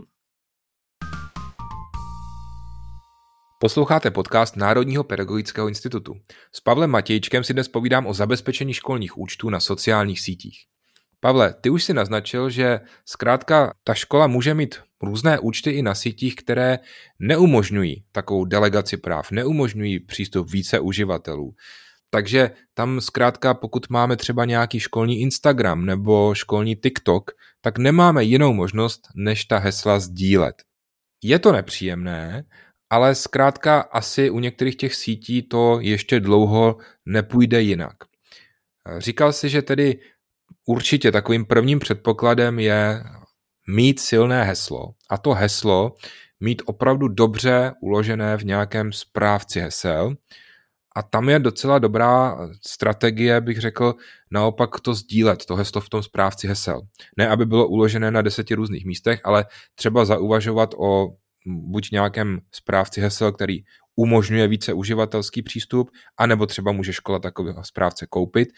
Posloucháte 3.59 4.11
podcast 4.11 4.55
Národního 4.55 5.03
pedagogického 5.03 5.67
institutu. 5.67 6.13
S 6.51 6.61
Pavlem 6.61 6.89
Matějčkem 6.89 7.43
si 7.43 7.53
dnes 7.53 7.67
povídám 7.67 8.07
o 8.07 8.13
zabezpečení 8.13 8.73
školních 8.73 9.17
účtů 9.17 9.49
na 9.49 9.59
sociálních 9.59 10.19
sítích. 10.19 10.57
Pavle, 11.19 11.55
ty 11.61 11.69
už 11.69 11.83
si 11.83 11.93
naznačil, 11.93 12.49
že 12.49 12.79
zkrátka 13.05 13.73
ta 13.83 13.93
škola 13.93 14.27
může 14.27 14.53
mít 14.53 14.75
různé 15.03 15.39
účty 15.39 15.71
i 15.71 15.81
na 15.81 15.95
sítích, 15.95 16.35
které 16.35 16.79
neumožňují 17.19 18.03
takovou 18.11 18.45
delegaci 18.45 18.97
práv, 18.97 19.31
neumožňují 19.31 19.99
přístup 19.99 20.51
více 20.51 20.79
uživatelů. 20.79 21.53
Takže 22.09 22.51
tam 22.73 23.01
zkrátka, 23.01 23.53
pokud 23.53 23.89
máme 23.89 24.17
třeba 24.17 24.45
nějaký 24.45 24.79
školní 24.79 25.19
Instagram 25.19 25.85
nebo 25.85 26.35
školní 26.35 26.75
TikTok, 26.75 27.31
tak 27.61 27.77
nemáme 27.77 28.23
jinou 28.23 28.53
možnost, 28.53 29.01
než 29.15 29.45
ta 29.45 29.57
hesla 29.57 29.99
sdílet. 29.99 30.55
Je 31.23 31.39
to 31.39 31.51
nepříjemné, 31.51 32.43
ale 32.89 33.15
zkrátka 33.15 33.81
asi 33.81 34.29
u 34.29 34.39
některých 34.39 34.75
těch 34.75 34.95
sítí 34.95 35.43
to 35.43 35.77
ještě 35.81 36.19
dlouho 36.19 36.77
nepůjde 37.05 37.61
jinak. 37.61 37.95
Říkal 38.97 39.33
si, 39.33 39.49
že 39.49 39.61
tedy 39.61 39.99
určitě 40.65 41.11
takovým 41.11 41.45
prvním 41.45 41.79
předpokladem 41.79 42.59
je 42.59 43.03
mít 43.67 43.99
silné 43.99 44.43
heslo 44.43 44.93
a 45.09 45.17
to 45.17 45.33
heslo 45.33 45.95
mít 46.39 46.61
opravdu 46.65 47.07
dobře 47.07 47.71
uložené 47.81 48.37
v 48.37 48.45
nějakém 48.45 48.91
správci 48.91 49.59
hesel 49.59 50.15
a 50.95 51.01
tam 51.01 51.29
je 51.29 51.39
docela 51.39 51.79
dobrá 51.79 52.37
strategie, 52.61 53.41
bych 53.41 53.59
řekl, 53.59 53.95
naopak 54.31 54.79
to 54.79 54.93
sdílet, 54.93 55.45
to 55.45 55.55
heslo 55.55 55.81
v 55.81 55.89
tom 55.89 56.03
správci 56.03 56.47
hesel. 56.47 56.81
Ne, 57.17 57.29
aby 57.29 57.45
bylo 57.45 57.67
uložené 57.67 58.11
na 58.11 58.21
deseti 58.21 58.55
různých 58.55 58.85
místech, 58.85 59.21
ale 59.23 59.45
třeba 59.75 60.05
zauvažovat 60.05 60.73
o 60.77 61.07
buď 61.45 61.91
nějakém 61.91 62.39
správci 62.51 63.01
hesel, 63.01 63.31
který 63.31 63.63
umožňuje 63.95 64.47
více 64.47 64.73
uživatelský 64.73 65.41
přístup, 65.41 65.91
anebo 66.17 66.45
třeba 66.45 66.71
může 66.71 66.93
škola 66.93 67.19
takového 67.19 67.63
správce 67.63 68.07
koupit 68.07 68.49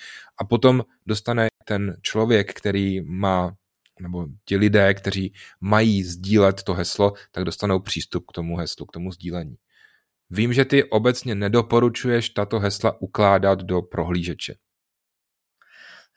a 0.42 0.46
potom 0.46 0.84
dostane 1.06 1.48
ten 1.66 1.98
člověk, 2.02 2.54
který 2.54 3.02
má 3.02 3.56
nebo 4.02 4.28
ti 4.46 4.58
lidé, 4.58 4.94
kteří 4.94 5.34
mají 5.62 6.04
sdílet 6.04 6.64
to 6.64 6.74
heslo, 6.74 7.14
tak 7.32 7.44
dostanou 7.44 7.80
přístup 7.80 8.26
k 8.30 8.32
tomu 8.32 8.58
heslu, 8.58 8.86
k 8.86 8.92
tomu 8.92 9.12
sdílení. 9.12 9.56
Vím, 10.30 10.54
že 10.54 10.66
ty 10.66 10.84
obecně 10.84 11.36
nedoporučuješ 11.36 12.30
tato 12.30 12.60
hesla 12.60 13.02
ukládat 13.02 13.60
do 13.60 13.82
prohlížeče. 13.82 14.56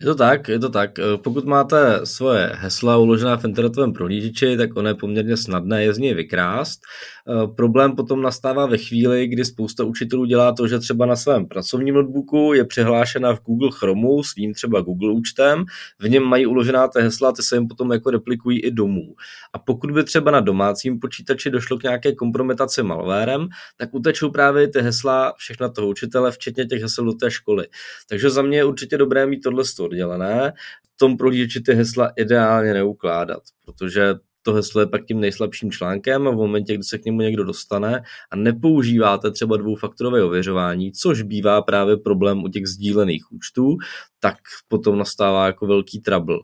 Je 0.00 0.07
to 0.07 0.14
tak, 0.14 0.49
je 0.49 0.59
to 0.59 0.69
tak. 0.69 0.99
Eh, 0.99 1.02
pokud 1.16 1.45
máte 1.45 2.00
svoje 2.04 2.52
hesla 2.54 2.97
uložená 2.97 3.37
v 3.37 3.45
internetovém 3.45 3.92
prohlížeči, 3.92 4.57
tak 4.57 4.76
ono 4.76 4.88
je 4.88 4.95
poměrně 4.95 5.37
snadné 5.37 5.85
je 5.85 5.95
z 5.95 5.99
něj 5.99 6.14
vykrást. 6.14 6.80
Eh, 7.28 7.47
problém 7.57 7.97
potom 7.97 8.23
nastává 8.23 8.66
ve 8.66 8.78
chvíli, 8.78 9.26
kdy 9.26 9.45
spousta 9.45 9.85
učitelů 9.85 10.25
dělá 10.25 10.52
to, 10.52 10.69
že 10.69 10.78
třeba 10.78 11.07
na 11.07 11.16
svém 11.16 11.47
pracovním 11.47 11.95
notebooku 11.95 12.52
je 12.54 12.64
přihlášena 12.64 13.35
v 13.35 13.40
Google 13.40 13.71
Chromu 13.73 14.23
svým 14.23 14.54
třeba 14.54 14.80
Google 14.80 15.12
účtem, 15.12 15.64
v 15.99 16.09
něm 16.09 16.23
mají 16.23 16.47
uložená 16.47 16.88
ty 16.88 17.00
hesla, 17.00 17.33
ty 17.33 17.42
se 17.42 17.57
jim 17.57 17.69
potom 17.69 17.92
jako 17.92 18.11
replikují 18.11 18.61
i 18.61 18.71
domů. 18.71 19.14
A 19.52 19.59
pokud 19.59 19.90
by 19.90 20.04
třeba 20.04 20.30
na 20.30 20.40
domácím 20.40 21.00
počítači 21.00 21.50
došlo 21.50 21.78
k 21.78 21.83
nějaké 21.83 22.14
kompromitaci 22.14 22.83
malwarem, 22.83 23.49
tak 23.76 23.95
utečou 23.95 24.30
právě 24.30 24.69
ty 24.69 24.80
hesla 24.80 25.35
všechna 25.37 25.69
toho 25.69 25.88
učitele, 25.88 26.33
včetně 26.33 26.66
těch 26.66 26.83
hesel 26.83 27.04
do 27.04 27.12
té 27.12 27.30
školy. 27.30 27.66
Takže 28.09 28.30
za 28.30 28.42
mě 28.42 28.57
je 28.57 28.64
určitě 28.64 28.99
dobré 28.99 29.26
mít 29.26 29.40
tohle 29.40 29.64
oddělené, 29.90 30.52
v 30.94 30.97
tom 30.97 31.16
prohlížeči 31.16 31.61
ty 31.61 31.75
hesla 31.75 32.12
ideálně 32.16 32.75
neukládat, 32.75 33.42
protože 33.64 34.14
to 34.42 34.52
heslo 34.52 34.80
je 34.80 34.87
pak 34.87 35.06
tím 35.06 35.20
nejslabším 35.20 35.70
článkem 35.70 36.28
a 36.28 36.30
v 36.30 36.35
momentě, 36.35 36.75
kdy 36.75 36.82
se 36.85 36.99
k 36.99 37.04
němu 37.04 37.20
někdo 37.20 37.44
dostane 37.44 38.02
a 38.30 38.37
nepoužíváte 38.37 39.30
třeba 39.30 39.56
dvoufaktorové 39.56 40.25
ověřování, 40.25 40.92
což 40.92 41.23
bývá 41.23 41.62
právě 41.62 41.97
problém 41.97 42.44
u 42.44 42.49
těch 42.49 42.66
sdílených 42.66 43.32
účtů, 43.32 43.76
tak 44.20 44.37
potom 44.68 44.99
nastává 44.99 45.47
jako 45.47 45.66
velký 45.66 46.00
trouble. 46.00 46.38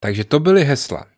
Takže 0.00 0.24
to 0.24 0.40
byly 0.40 0.64
hesla. 0.64 1.11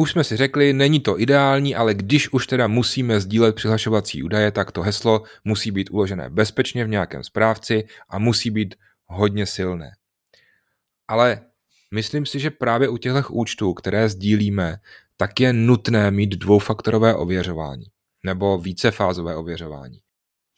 Už 0.00 0.12
jsme 0.12 0.24
si 0.24 0.36
řekli, 0.36 0.72
není 0.72 1.00
to 1.00 1.20
ideální, 1.20 1.74
ale 1.74 1.94
když 1.94 2.32
už 2.32 2.46
teda 2.46 2.66
musíme 2.66 3.20
sdílet 3.20 3.54
přihlašovací 3.54 4.22
údaje, 4.22 4.50
tak 4.50 4.72
to 4.72 4.82
heslo 4.82 5.22
musí 5.44 5.70
být 5.70 5.90
uložené 5.90 6.30
bezpečně 6.30 6.84
v 6.84 6.88
nějakém 6.88 7.24
správci 7.24 7.84
a 8.08 8.18
musí 8.18 8.50
být 8.50 8.74
hodně 9.06 9.46
silné. 9.46 9.90
Ale 11.08 11.40
myslím 11.94 12.26
si, 12.26 12.38
že 12.38 12.50
právě 12.50 12.88
u 12.88 12.96
těchto 12.96 13.22
účtů, 13.30 13.74
které 13.74 14.08
sdílíme, 14.08 14.76
tak 15.16 15.40
je 15.40 15.52
nutné 15.52 16.10
mít 16.10 16.30
dvoufaktorové 16.30 17.14
ověřování 17.14 17.84
nebo 18.24 18.58
vícefázové 18.58 19.36
ověřování. 19.36 19.98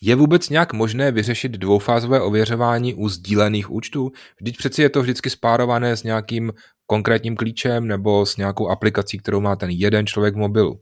Je 0.02 0.14
vůbec 0.14 0.48
nějak 0.48 0.72
možné 0.72 1.12
vyřešit 1.12 1.52
dvoufázové 1.52 2.20
ověřování 2.20 2.94
u 2.94 3.08
sdílených 3.08 3.70
účtů? 3.70 4.12
Vždyť 4.40 4.56
přeci 4.56 4.82
je 4.82 4.90
to 4.90 5.02
vždycky 5.02 5.30
spárované 5.30 5.96
s 5.96 6.02
nějakým 6.02 6.52
konkrétním 6.90 7.36
klíčem 7.36 7.86
nebo 7.86 8.26
s 8.26 8.36
nějakou 8.36 8.68
aplikací, 8.68 9.18
kterou 9.18 9.40
má 9.40 9.56
ten 9.56 9.70
jeden 9.70 10.06
člověk 10.06 10.34
v 10.34 10.38
mobilu. 10.38 10.80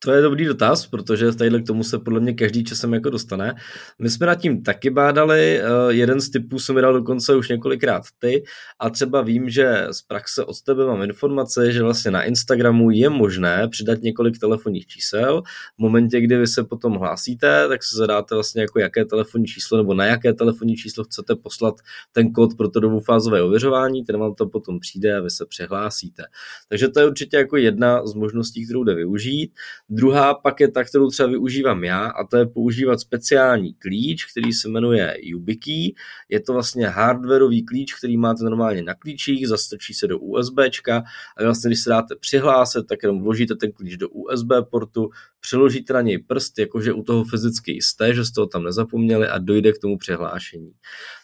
To 0.00 0.12
je 0.12 0.22
dobrý 0.22 0.44
dotaz, 0.44 0.86
protože 0.86 1.32
tadyhle 1.32 1.62
k 1.62 1.66
tomu 1.66 1.84
se 1.84 1.98
podle 1.98 2.20
mě 2.20 2.34
každý 2.34 2.64
časem 2.64 2.94
jako 2.94 3.10
dostane. 3.10 3.54
My 3.98 4.10
jsme 4.10 4.26
nad 4.26 4.34
tím 4.34 4.62
taky 4.62 4.90
bádali, 4.90 5.60
eh, 5.60 5.64
jeden 5.88 6.20
z 6.20 6.30
typů 6.30 6.58
jsem 6.58 6.74
mi 6.74 6.80
dal 6.80 6.92
dokonce 6.92 7.36
už 7.36 7.48
několikrát 7.48 8.02
ty 8.18 8.44
a 8.78 8.90
třeba 8.90 9.22
vím, 9.22 9.50
že 9.50 9.86
z 9.90 10.02
praxe 10.02 10.44
od 10.44 10.62
tebe 10.62 10.86
mám 10.86 11.02
informace, 11.02 11.72
že 11.72 11.82
vlastně 11.82 12.10
na 12.10 12.22
Instagramu 12.22 12.90
je 12.90 13.10
možné 13.10 13.68
přidat 13.68 14.02
několik 14.02 14.38
telefonních 14.38 14.86
čísel. 14.86 15.42
V 15.76 15.78
momentě, 15.78 16.20
kdy 16.20 16.36
vy 16.36 16.46
se 16.46 16.64
potom 16.64 16.92
hlásíte, 16.92 17.68
tak 17.68 17.84
se 17.84 17.96
zadáte 17.96 18.34
vlastně 18.34 18.62
jako 18.62 18.78
jaké 18.78 19.04
telefonní 19.04 19.46
číslo 19.46 19.78
nebo 19.78 19.94
na 19.94 20.04
jaké 20.04 20.32
telefonní 20.32 20.76
číslo 20.76 21.04
chcete 21.04 21.36
poslat 21.36 21.74
ten 22.12 22.32
kód 22.32 22.56
pro 22.56 22.68
to 22.68 22.80
dvoufázové 22.80 23.42
ověřování, 23.42 24.04
ten 24.04 24.18
vám 24.18 24.34
to 24.34 24.46
potom 24.46 24.80
přijde 24.80 25.16
a 25.16 25.20
vy 25.20 25.30
se 25.30 25.46
přihlásíte. 25.46 26.22
Takže 26.68 26.88
to 26.88 27.00
je 27.00 27.06
určitě 27.06 27.36
jako 27.36 27.56
jedna 27.56 28.06
z 28.06 28.14
možností, 28.14 28.64
kterou 28.64 28.84
jde 28.84 28.94
využít. 28.94 29.52
Druhá 29.90 30.34
pak 30.34 30.60
je 30.60 30.70
ta, 30.70 30.84
kterou 30.84 31.10
třeba 31.10 31.28
využívám 31.28 31.84
já, 31.84 32.06
a 32.06 32.24
to 32.24 32.36
je 32.36 32.46
používat 32.46 33.00
speciální 33.00 33.74
klíč, 33.74 34.24
který 34.24 34.52
se 34.52 34.68
jmenuje 34.68 35.16
YubiKey. 35.20 35.94
Je 36.28 36.40
to 36.40 36.52
vlastně 36.52 36.88
hardwareový 36.88 37.64
klíč, 37.64 37.94
který 37.94 38.16
máte 38.16 38.44
normálně 38.44 38.82
na 38.82 38.94
klíčích, 38.94 39.48
zastrčí 39.48 39.94
se 39.94 40.06
do 40.06 40.18
USBčka 40.18 41.02
a 41.36 41.42
vlastně, 41.42 41.68
když 41.68 41.80
se 41.80 41.90
dáte 41.90 42.16
přihlásit, 42.16 42.86
tak 42.86 43.02
jenom 43.02 43.22
vložíte 43.22 43.56
ten 43.56 43.72
klíč 43.72 43.96
do 43.96 44.08
USB 44.08 44.48
portu, 44.70 45.10
přeložíte 45.40 45.92
na 45.92 46.00
něj 46.00 46.18
prst, 46.18 46.58
jakože 46.58 46.92
u 46.92 47.02
toho 47.02 47.24
fyzicky 47.24 47.72
jste, 47.72 48.14
že 48.14 48.24
jste 48.24 48.40
ho 48.40 48.46
tam 48.46 48.64
nezapomněli 48.64 49.28
a 49.28 49.38
dojde 49.38 49.72
k 49.72 49.78
tomu 49.78 49.98
přihlášení. 49.98 50.72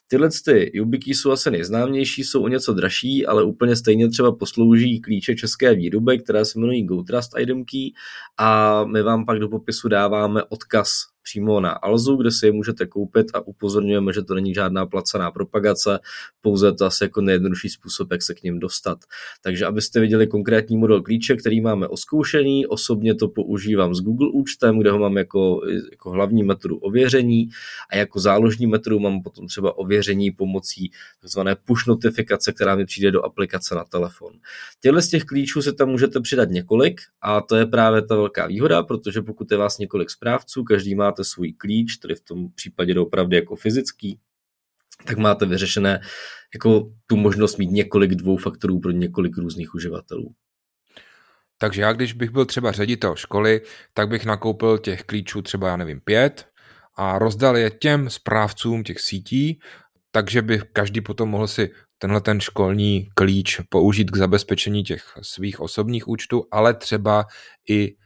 Tyhle 0.06 0.28
ty 0.44 0.70
YubiKey 0.74 1.14
jsou 1.14 1.30
asi 1.30 1.50
nejznámější, 1.50 2.24
jsou 2.24 2.42
o 2.42 2.48
něco 2.48 2.74
dražší, 2.74 3.26
ale 3.26 3.44
úplně 3.44 3.76
stejně 3.76 4.08
třeba 4.08 4.32
poslouží 4.32 5.00
klíče 5.00 5.34
české 5.34 5.74
výroby, 5.74 6.18
které 6.18 6.44
se 6.44 6.58
jmenují 6.58 6.84
GoTrust 6.84 7.30
Item 7.38 7.64
Key 7.64 7.90
a 8.38 8.84
my 8.84 9.02
vám 9.02 9.26
pak 9.26 9.38
do 9.38 9.48
popisu 9.48 9.88
dáváme 9.88 10.44
odkaz 10.44 11.13
přímo 11.24 11.60
na 11.60 11.70
Alzu, 11.70 12.16
kde 12.16 12.30
si 12.30 12.46
je 12.46 12.52
můžete 12.52 12.86
koupit 12.86 13.26
a 13.34 13.40
upozorňujeme, 13.40 14.12
že 14.12 14.22
to 14.22 14.34
není 14.34 14.54
žádná 14.54 14.86
placená 14.86 15.30
propagace, 15.30 15.98
pouze 16.40 16.72
to 16.72 16.84
asi 16.84 17.04
jako 17.04 17.20
nejjednodušší 17.20 17.68
způsob, 17.68 18.12
jak 18.12 18.22
se 18.22 18.34
k 18.34 18.42
ním 18.42 18.60
dostat. 18.60 18.98
Takže 19.42 19.66
abyste 19.66 20.00
viděli 20.00 20.26
konkrétní 20.26 20.76
model 20.76 21.02
klíče, 21.02 21.36
který 21.36 21.60
máme 21.60 21.88
oskoušený, 21.88 22.66
osobně 22.66 23.14
to 23.14 23.28
používám 23.28 23.94
s 23.94 24.00
Google 24.00 24.28
účtem, 24.32 24.78
kde 24.78 24.90
ho 24.90 24.98
mám 24.98 25.16
jako, 25.16 25.60
jako 25.90 26.10
hlavní 26.10 26.42
metodu 26.42 26.76
ověření 26.76 27.48
a 27.90 27.96
jako 27.96 28.20
záložní 28.20 28.66
metodu 28.66 28.98
mám 28.98 29.22
potom 29.22 29.46
třeba 29.46 29.78
ověření 29.78 30.30
pomocí 30.30 30.90
tzv. 31.24 31.40
push 31.64 31.86
notifikace, 31.86 32.52
která 32.52 32.74
mi 32.74 32.84
přijde 32.86 33.10
do 33.10 33.22
aplikace 33.22 33.74
na 33.74 33.84
telefon. 33.84 34.32
Těhle 34.80 35.02
z 35.02 35.08
těch 35.08 35.24
klíčů 35.24 35.62
se 35.62 35.72
tam 35.72 35.88
můžete 35.88 36.20
přidat 36.20 36.50
několik 36.50 37.00
a 37.22 37.40
to 37.40 37.56
je 37.56 37.66
právě 37.66 38.02
ta 38.02 38.16
velká 38.16 38.46
výhoda, 38.46 38.82
protože 38.82 39.22
pokud 39.22 39.50
je 39.50 39.56
vás 39.56 39.78
několik 39.78 40.10
správců, 40.10 40.64
každý 40.64 40.94
má 40.94 41.12
máte 41.14 41.24
svůj 41.24 41.52
klíč, 41.52 41.96
tedy 41.96 42.14
v 42.14 42.20
tom 42.20 42.50
případě 42.54 42.98
opravdu 42.98 43.36
jako 43.36 43.56
fyzický, 43.56 44.18
tak 45.06 45.18
máte 45.18 45.46
vyřešené 45.46 46.00
jako 46.54 46.90
tu 47.06 47.16
možnost 47.16 47.58
mít 47.58 47.70
několik 47.70 48.14
dvou 48.14 48.36
faktorů 48.36 48.80
pro 48.80 48.90
několik 48.90 49.36
různých 49.36 49.74
uživatelů. 49.74 50.34
Takže 51.58 51.82
já, 51.82 51.92
když 51.92 52.12
bych 52.12 52.30
byl 52.30 52.44
třeba 52.44 52.72
ředitel 52.72 53.16
školy, 53.16 53.60
tak 53.94 54.08
bych 54.08 54.24
nakoupil 54.24 54.78
těch 54.78 55.02
klíčů 55.02 55.42
třeba, 55.42 55.68
já 55.68 55.76
nevím, 55.76 56.00
pět 56.00 56.46
a 56.96 57.18
rozdal 57.18 57.56
je 57.56 57.70
těm 57.70 58.10
správcům 58.10 58.84
těch 58.84 59.00
sítí, 59.00 59.58
takže 60.10 60.42
by 60.42 60.60
každý 60.72 61.00
potom 61.00 61.28
mohl 61.28 61.46
si 61.46 61.70
tenhle 61.98 62.20
ten 62.20 62.40
školní 62.40 63.08
klíč 63.14 63.60
použít 63.68 64.10
k 64.10 64.16
zabezpečení 64.16 64.82
těch 64.82 65.04
svých 65.22 65.60
osobních 65.60 66.08
účtů, 66.08 66.44
ale 66.50 66.74
třeba 66.74 67.24
i 67.68 67.96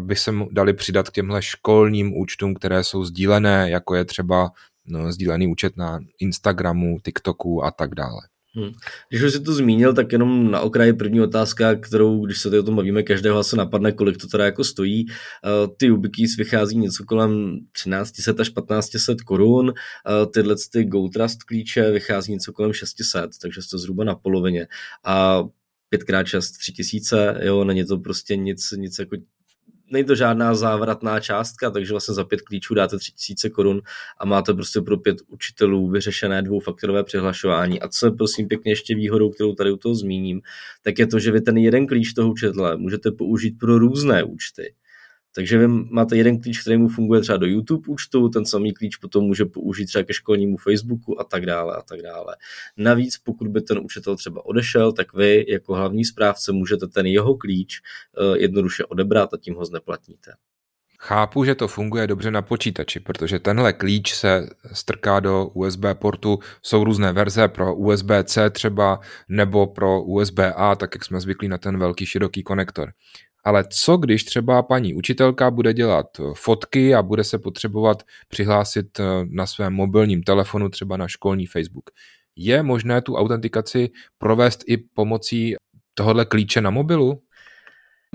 by 0.00 0.16
se 0.16 0.32
mu 0.32 0.48
dali 0.52 0.72
přidat 0.72 1.10
k 1.10 1.12
těmhle 1.12 1.42
školním 1.42 2.16
účtům, 2.16 2.54
které 2.54 2.84
jsou 2.84 3.04
sdílené, 3.04 3.70
jako 3.70 3.94
je 3.94 4.04
třeba 4.04 4.50
no, 4.86 5.12
sdílený 5.12 5.46
účet 5.46 5.76
na 5.76 6.00
Instagramu, 6.18 6.98
TikToku 7.04 7.64
a 7.64 7.70
tak 7.70 7.94
dále. 7.94 8.20
Hmm. 8.56 8.72
Když 9.08 9.22
už 9.22 9.32
jsi 9.32 9.40
to 9.40 9.52
zmínil, 9.52 9.94
tak 9.94 10.12
jenom 10.12 10.50
na 10.50 10.60
okraji 10.60 10.92
první 10.92 11.20
otázka, 11.20 11.74
kterou, 11.74 12.26
když 12.26 12.38
se 12.38 12.60
o 12.60 12.62
tom 12.62 12.76
bavíme, 12.76 13.02
každého 13.02 13.44
se 13.44 13.56
napadne, 13.56 13.92
kolik 13.92 14.16
to 14.16 14.26
teda 14.26 14.44
jako 14.44 14.64
stojí. 14.64 15.06
Uh, 15.06 15.74
ty 15.76 15.86
YubiKeys 15.86 16.36
vychází 16.36 16.78
něco 16.78 17.04
kolem 17.04 17.58
1300 17.72 18.30
až 18.40 18.48
1500 18.48 19.22
korun, 19.22 19.68
uh, 19.68 19.72
tyhle 20.32 20.56
ty 20.72 20.84
GoTrust 20.84 21.42
klíče 21.42 21.90
vychází 21.90 22.32
něco 22.32 22.52
kolem 22.52 22.72
600, 22.72 23.30
takže 23.42 23.60
to 23.70 23.78
zhruba 23.78 24.04
na 24.04 24.14
polovině. 24.14 24.66
A 25.04 25.42
5x6 25.94 26.58
3000, 26.58 27.40
jo, 27.42 27.64
není 27.64 27.84
to 27.84 27.98
prostě 27.98 28.36
nic, 28.36 28.70
nic 28.76 28.98
jako 28.98 29.16
není 29.90 30.04
to 30.04 30.14
žádná 30.14 30.54
závratná 30.54 31.20
částka, 31.20 31.70
takže 31.70 31.92
vlastně 31.92 32.14
za 32.14 32.24
pět 32.24 32.40
klíčů 32.40 32.74
dáte 32.74 32.98
3000 32.98 33.50
korun 33.50 33.82
a 34.18 34.26
máte 34.26 34.54
prostě 34.54 34.80
pro 34.80 34.98
pět 34.98 35.16
učitelů 35.28 35.90
vyřešené 35.90 36.42
dvoufaktorové 36.42 37.04
přihlašování. 37.04 37.80
A 37.80 37.88
co 37.88 38.06
je 38.06 38.12
prosím 38.12 38.48
pěkně 38.48 38.72
ještě 38.72 38.94
výhodou, 38.94 39.30
kterou 39.30 39.54
tady 39.54 39.72
u 39.72 39.76
toho 39.76 39.94
zmíním, 39.94 40.40
tak 40.82 40.98
je 40.98 41.06
to, 41.06 41.18
že 41.18 41.30
vy 41.30 41.40
ten 41.40 41.56
jeden 41.56 41.86
klíč 41.86 42.12
toho 42.12 42.30
učitele 42.30 42.76
můžete 42.76 43.10
použít 43.10 43.58
pro 43.58 43.78
různé 43.78 44.24
účty. 44.24 44.74
Takže 45.36 45.58
vy 45.58 45.68
máte 45.68 46.16
jeden 46.16 46.40
klíč, 46.40 46.60
který 46.60 46.76
mu 46.76 46.88
funguje 46.88 47.20
třeba 47.20 47.38
do 47.38 47.46
YouTube 47.46 47.86
účtu, 47.86 48.28
ten 48.28 48.46
samý 48.46 48.74
klíč 48.74 48.96
potom 48.96 49.24
může 49.24 49.44
použít 49.44 49.86
třeba 49.86 50.04
ke 50.04 50.12
školnímu 50.12 50.56
Facebooku 50.56 51.20
a 51.20 51.24
tak 51.24 51.46
dále 51.46 51.76
a 51.76 51.82
tak 51.82 52.02
dále. 52.02 52.36
Navíc, 52.76 53.18
pokud 53.18 53.48
by 53.48 53.60
ten 53.60 53.78
učitel 53.78 54.16
třeba 54.16 54.46
odešel, 54.46 54.92
tak 54.92 55.14
vy 55.14 55.44
jako 55.48 55.74
hlavní 55.74 56.04
správce 56.04 56.52
můžete 56.52 56.86
ten 56.86 57.06
jeho 57.06 57.36
klíč 57.36 57.80
eh, 57.80 58.38
jednoduše 58.38 58.84
odebrat 58.84 59.34
a 59.34 59.36
tím 59.36 59.54
ho 59.54 59.64
zneplatníte. 59.64 60.32
Chápu, 61.00 61.44
že 61.44 61.54
to 61.54 61.68
funguje 61.68 62.06
dobře 62.06 62.30
na 62.30 62.42
počítači, 62.42 63.00
protože 63.00 63.38
tenhle 63.38 63.72
klíč 63.72 64.14
se 64.14 64.48
strká 64.72 65.20
do 65.20 65.46
USB 65.46 65.84
portu. 65.92 66.38
Jsou 66.62 66.84
různé 66.84 67.12
verze 67.12 67.48
pro 67.48 67.74
USB-C 67.74 68.50
třeba 68.50 69.00
nebo 69.28 69.66
pro 69.66 70.02
USB-A, 70.02 70.76
tak 70.76 70.94
jak 70.94 71.04
jsme 71.04 71.20
zvyklí 71.20 71.48
na 71.48 71.58
ten 71.58 71.78
velký 71.78 72.06
široký 72.06 72.42
konektor. 72.42 72.92
Ale 73.46 73.64
co 73.70 73.96
když 73.96 74.24
třeba 74.24 74.62
paní 74.62 74.94
učitelka 74.94 75.50
bude 75.50 75.72
dělat 75.74 76.06
eh, 76.20 76.22
fotky 76.34 76.94
a 76.94 77.02
bude 77.02 77.24
se 77.24 77.38
potřebovat 77.38 78.02
přihlásit 78.28 79.00
eh, 79.00 79.04
na 79.30 79.46
svém 79.46 79.72
mobilním 79.72 80.22
telefonu 80.22 80.68
třeba 80.68 80.96
na 80.96 81.08
školní 81.08 81.46
Facebook? 81.46 81.90
Je 82.36 82.62
možné 82.62 83.02
tu 83.02 83.16
autentikaci 83.16 83.90
provést 84.18 84.64
i 84.66 84.76
pomocí 84.76 85.54
tohohle 85.94 86.24
klíče 86.24 86.60
na 86.60 86.70
mobilu? 86.70 87.22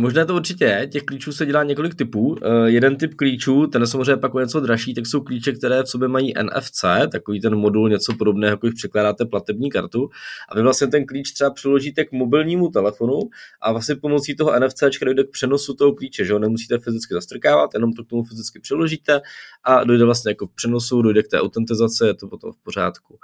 Možná 0.01 0.25
to 0.25 0.35
určitě 0.35 0.65
je, 0.65 0.87
těch 0.87 1.03
klíčů 1.03 1.31
se 1.31 1.45
dělá 1.45 1.63
několik 1.63 1.95
typů. 1.95 2.27
Uh, 2.27 2.37
jeden 2.65 2.95
typ 2.95 3.13
klíčů, 3.13 3.67
ten 3.67 3.81
je 3.81 3.87
samozřejmě 3.87 4.17
pak 4.17 4.35
o 4.35 4.39
něco 4.39 4.59
dražší, 4.59 4.93
tak 4.93 5.07
jsou 5.07 5.21
klíče, 5.21 5.51
které 5.51 5.83
v 5.83 5.89
sobě 5.89 6.07
mají 6.07 6.33
NFC, 6.43 6.81
takový 7.11 7.41
ten 7.41 7.55
modul, 7.55 7.89
něco 7.89 8.13
podobného, 8.17 8.51
jako 8.51 8.67
když 8.67 8.77
překládáte 8.77 9.25
platební 9.25 9.69
kartu. 9.69 10.09
A 10.49 10.55
vy 10.55 10.61
vlastně 10.61 10.87
ten 10.87 11.05
klíč 11.05 11.31
třeba 11.31 11.49
přiložíte 11.49 12.05
k 12.05 12.11
mobilnímu 12.11 12.69
telefonu 12.69 13.19
a 13.61 13.71
vlastně 13.71 13.95
pomocí 13.95 14.35
toho 14.35 14.59
NFC 14.59 14.83
dojde 15.03 15.23
k 15.23 15.31
přenosu 15.31 15.73
toho 15.73 15.93
klíče, 15.93 16.25
že 16.25 16.33
ho 16.33 16.39
nemusíte 16.39 16.79
fyzicky 16.79 17.13
zastrkávat, 17.13 17.73
jenom 17.73 17.93
to 17.93 18.03
k 18.03 18.07
tomu 18.07 18.23
fyzicky 18.23 18.59
přiložíte 18.59 19.21
a 19.63 19.83
dojde 19.83 20.05
vlastně 20.05 20.31
jako 20.31 20.47
k 20.47 20.55
přenosu, 20.55 21.01
dojde 21.01 21.23
k 21.23 21.27
té 21.27 21.41
autentizaci, 21.41 22.05
je 22.05 22.13
to 22.13 22.27
potom 22.27 22.51
v 22.51 22.63
pořádku. 22.63 23.17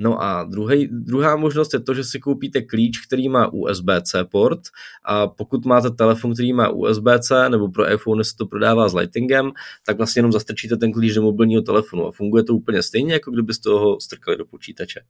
No 0.00 0.22
a 0.22 0.44
druhý, 0.44 0.88
druhá 0.92 1.36
možnost 1.36 1.74
je 1.74 1.80
to, 1.80 1.94
že 1.94 2.04
si 2.04 2.18
koupíte 2.20 2.62
klíč, 2.62 3.06
který 3.06 3.28
má 3.28 3.52
USB-C 3.52 4.24
port 4.24 4.60
a 5.04 5.26
pokud 5.26 5.64
máte 5.64 5.90
telefon, 5.90 6.34
který 6.34 6.52
má 6.52 6.68
USB-C 6.68 7.50
nebo 7.50 7.68
pro 7.68 7.92
iPhone 7.92 8.24
se 8.24 8.36
to 8.36 8.46
prodává 8.46 8.88
s 8.88 8.94
Lightingem, 8.94 9.52
tak 9.86 9.96
vlastně 9.96 10.20
jenom 10.20 10.32
zastrčíte 10.32 10.76
ten 10.76 10.92
klíč 10.92 11.14
do 11.14 11.22
mobilního 11.22 11.62
telefonu 11.62 12.06
a 12.06 12.12
funguje 12.12 12.44
to 12.44 12.54
úplně 12.54 12.82
stejně, 12.82 13.12
jako 13.12 13.30
kdybyste 13.30 13.70
ho 13.70 14.00
strkali 14.00 14.36
do 14.36 14.46
počítače. 14.46 15.00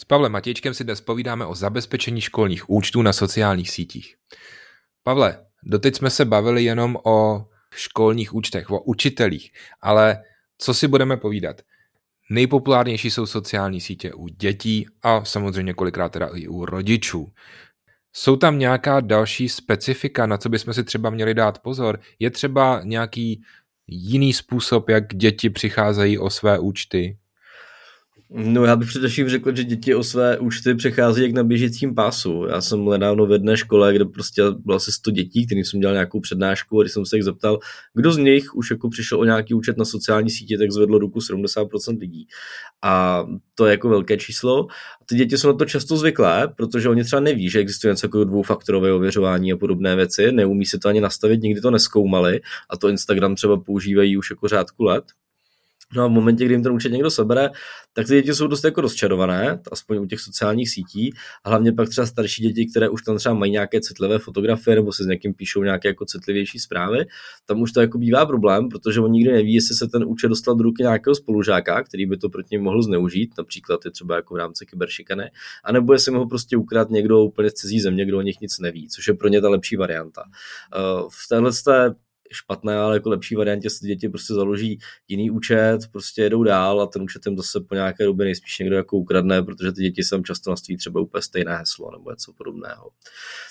S 0.00 0.04
Pavlem 0.04 0.32
Matějčkem 0.32 0.74
si 0.74 0.84
dnes 0.84 1.00
povídáme 1.00 1.46
o 1.46 1.54
zabezpečení 1.54 2.20
školních 2.20 2.70
účtů 2.70 3.02
na 3.02 3.12
sociálních 3.12 3.70
sítích. 3.70 4.16
Pavle, 5.02 5.44
doteď 5.62 5.96
jsme 5.96 6.10
se 6.10 6.24
bavili 6.24 6.64
jenom 6.64 6.96
o 7.04 7.46
školních 7.70 8.34
účtech, 8.34 8.70
o 8.70 8.82
učitelích, 8.82 9.52
ale 9.80 10.22
co 10.58 10.74
si 10.74 10.88
budeme 10.88 11.16
povídat? 11.16 11.62
Nejpopulárnější 12.30 13.10
jsou 13.10 13.26
sociální 13.26 13.80
sítě 13.80 14.14
u 14.14 14.28
dětí 14.28 14.86
a 15.02 15.24
samozřejmě 15.24 15.74
kolikrát 15.74 16.12
teda 16.12 16.26
i 16.34 16.48
u 16.48 16.64
rodičů. 16.64 17.32
Jsou 18.12 18.36
tam 18.36 18.58
nějaká 18.58 19.00
další 19.00 19.48
specifika, 19.48 20.26
na 20.26 20.38
co 20.38 20.48
bychom 20.48 20.74
si 20.74 20.84
třeba 20.84 21.10
měli 21.10 21.34
dát 21.34 21.58
pozor? 21.58 22.00
Je 22.18 22.30
třeba 22.30 22.80
nějaký 22.84 23.42
jiný 23.86 24.32
způsob, 24.32 24.88
jak 24.88 25.14
děti 25.14 25.50
přicházejí 25.50 26.18
o 26.18 26.30
své 26.30 26.58
účty? 26.58 27.18
No 28.30 28.64
já 28.64 28.76
bych 28.76 28.88
především 28.88 29.28
řekl, 29.28 29.56
že 29.56 29.64
děti 29.64 29.94
o 29.94 30.04
své 30.04 30.38
účty 30.38 30.74
přechází 30.74 31.22
jak 31.22 31.32
na 31.32 31.44
běžícím 31.44 31.94
pásu. 31.94 32.46
Já 32.50 32.60
jsem 32.60 32.84
nedávno 32.84 33.26
v 33.26 33.32
jedné 33.32 33.56
škole, 33.56 33.94
kde 33.94 34.04
prostě 34.04 34.42
bylo 34.64 34.76
asi 34.76 34.92
100 34.92 35.10
dětí, 35.10 35.46
kterým 35.46 35.64
jsem 35.64 35.80
dělal 35.80 35.94
nějakou 35.94 36.20
přednášku 36.20 36.80
a 36.80 36.82
když 36.82 36.92
jsem 36.92 37.06
se 37.06 37.16
jich 37.16 37.24
zeptal, 37.24 37.58
kdo 37.94 38.12
z 38.12 38.16
nich 38.16 38.54
už 38.54 38.70
jako 38.70 38.88
přišel 38.88 39.20
o 39.20 39.24
nějaký 39.24 39.54
účet 39.54 39.76
na 39.76 39.84
sociální 39.84 40.30
sítě, 40.30 40.58
tak 40.58 40.72
zvedlo 40.72 40.98
ruku 40.98 41.18
70% 41.18 41.98
lidí. 41.98 42.26
A 42.82 43.24
to 43.54 43.66
je 43.66 43.70
jako 43.70 43.88
velké 43.88 44.16
číslo. 44.16 44.66
A 45.02 45.04
ty 45.06 45.14
děti 45.14 45.38
jsou 45.38 45.48
na 45.48 45.54
to 45.54 45.64
často 45.64 45.96
zvyklé, 45.96 46.48
protože 46.56 46.88
oni 46.88 47.04
třeba 47.04 47.20
neví, 47.20 47.50
že 47.50 47.58
existuje 47.58 47.92
něco 47.92 48.06
jako 48.06 48.24
dvoufaktorové 48.24 48.92
ověřování 48.92 49.52
a 49.52 49.56
podobné 49.56 49.96
věci, 49.96 50.32
neumí 50.32 50.66
si 50.66 50.78
to 50.78 50.88
ani 50.88 51.00
nastavit, 51.00 51.42
nikdy 51.42 51.60
to 51.60 51.70
neskoumali 51.70 52.40
a 52.70 52.76
to 52.76 52.88
Instagram 52.88 53.34
třeba 53.34 53.60
používají 53.60 54.16
už 54.16 54.30
jako 54.30 54.48
řádku 54.48 54.84
let. 54.84 55.04
No 55.96 56.02
a 56.02 56.06
v 56.06 56.10
momentě, 56.10 56.44
kdy 56.44 56.54
jim 56.54 56.62
ten 56.62 56.72
účet 56.72 56.92
někdo 56.92 57.10
sebere, 57.10 57.50
tak 57.92 58.06
ty 58.06 58.12
děti 58.12 58.34
jsou 58.34 58.46
dost 58.46 58.64
jako 58.64 58.80
rozčarované, 58.80 59.60
aspoň 59.72 59.98
u 59.98 60.06
těch 60.06 60.20
sociálních 60.20 60.70
sítí, 60.70 61.12
a 61.44 61.48
hlavně 61.48 61.72
pak 61.72 61.88
třeba 61.88 62.06
starší 62.06 62.42
děti, 62.42 62.66
které 62.66 62.88
už 62.88 63.02
tam 63.02 63.18
třeba 63.18 63.34
mají 63.34 63.52
nějaké 63.52 63.80
citlivé 63.80 64.18
fotografie 64.18 64.76
nebo 64.76 64.92
se 64.92 65.04
s 65.04 65.06
někým 65.06 65.34
píšou 65.34 65.62
nějaké 65.62 65.88
jako 65.88 66.04
citlivější 66.04 66.58
zprávy, 66.58 67.06
tam 67.46 67.60
už 67.60 67.72
to 67.72 67.80
jako 67.80 67.98
bývá 67.98 68.26
problém, 68.26 68.68
protože 68.68 69.00
oni 69.00 69.18
nikdy 69.18 69.32
neví, 69.32 69.54
jestli 69.54 69.74
se 69.74 69.88
ten 69.88 70.04
účet 70.06 70.28
dostal 70.28 70.54
do 70.54 70.62
ruky 70.62 70.82
nějakého 70.82 71.14
spolužáka, 71.14 71.82
který 71.82 72.06
by 72.06 72.16
to 72.16 72.28
proti 72.28 72.48
něm 72.52 72.62
mohl 72.62 72.82
zneužít, 72.82 73.34
například 73.38 73.84
je 73.84 73.90
třeba 73.90 74.16
jako 74.16 74.34
v 74.34 74.36
rámci 74.36 74.66
kyberšikany, 74.66 75.30
anebo 75.64 75.92
jestli 75.92 76.14
ho 76.14 76.26
prostě 76.26 76.56
ukrát 76.56 76.90
někdo 76.90 77.24
úplně 77.24 77.50
z 77.50 77.54
cizí 77.54 77.80
země, 77.80 78.04
kdo 78.04 78.18
o 78.18 78.22
nich 78.22 78.40
nic 78.40 78.58
neví, 78.58 78.88
což 78.88 79.08
je 79.08 79.14
pro 79.14 79.28
ně 79.28 79.40
ta 79.40 79.48
lepší 79.48 79.76
varianta. 79.76 80.22
Eh, 80.74 80.78
v 81.08 81.28
téhle 81.28 81.52
špatné, 82.32 82.76
ale 82.76 82.96
jako 82.96 83.10
lepší 83.10 83.34
variantě 83.34 83.70
si 83.70 83.86
děti 83.86 84.08
prostě 84.08 84.34
založí 84.34 84.78
jiný 85.08 85.30
účet, 85.30 85.78
prostě 85.92 86.22
jedou 86.22 86.42
dál 86.42 86.80
a 86.80 86.86
ten 86.86 87.02
účet 87.02 87.26
jim 87.26 87.36
zase 87.36 87.60
po 87.60 87.74
nějaké 87.74 88.04
době 88.04 88.24
nejspíš 88.24 88.58
někdo 88.58 88.76
jako 88.76 88.96
ukradne, 88.96 89.42
protože 89.42 89.72
ty 89.72 89.82
děti 89.82 90.04
sem 90.04 90.24
často 90.24 90.50
nastaví 90.50 90.76
třeba 90.76 91.00
úplně 91.00 91.22
stejné 91.22 91.56
heslo 91.56 91.90
nebo 91.92 92.10
něco 92.10 92.32
podobného. 92.32 92.90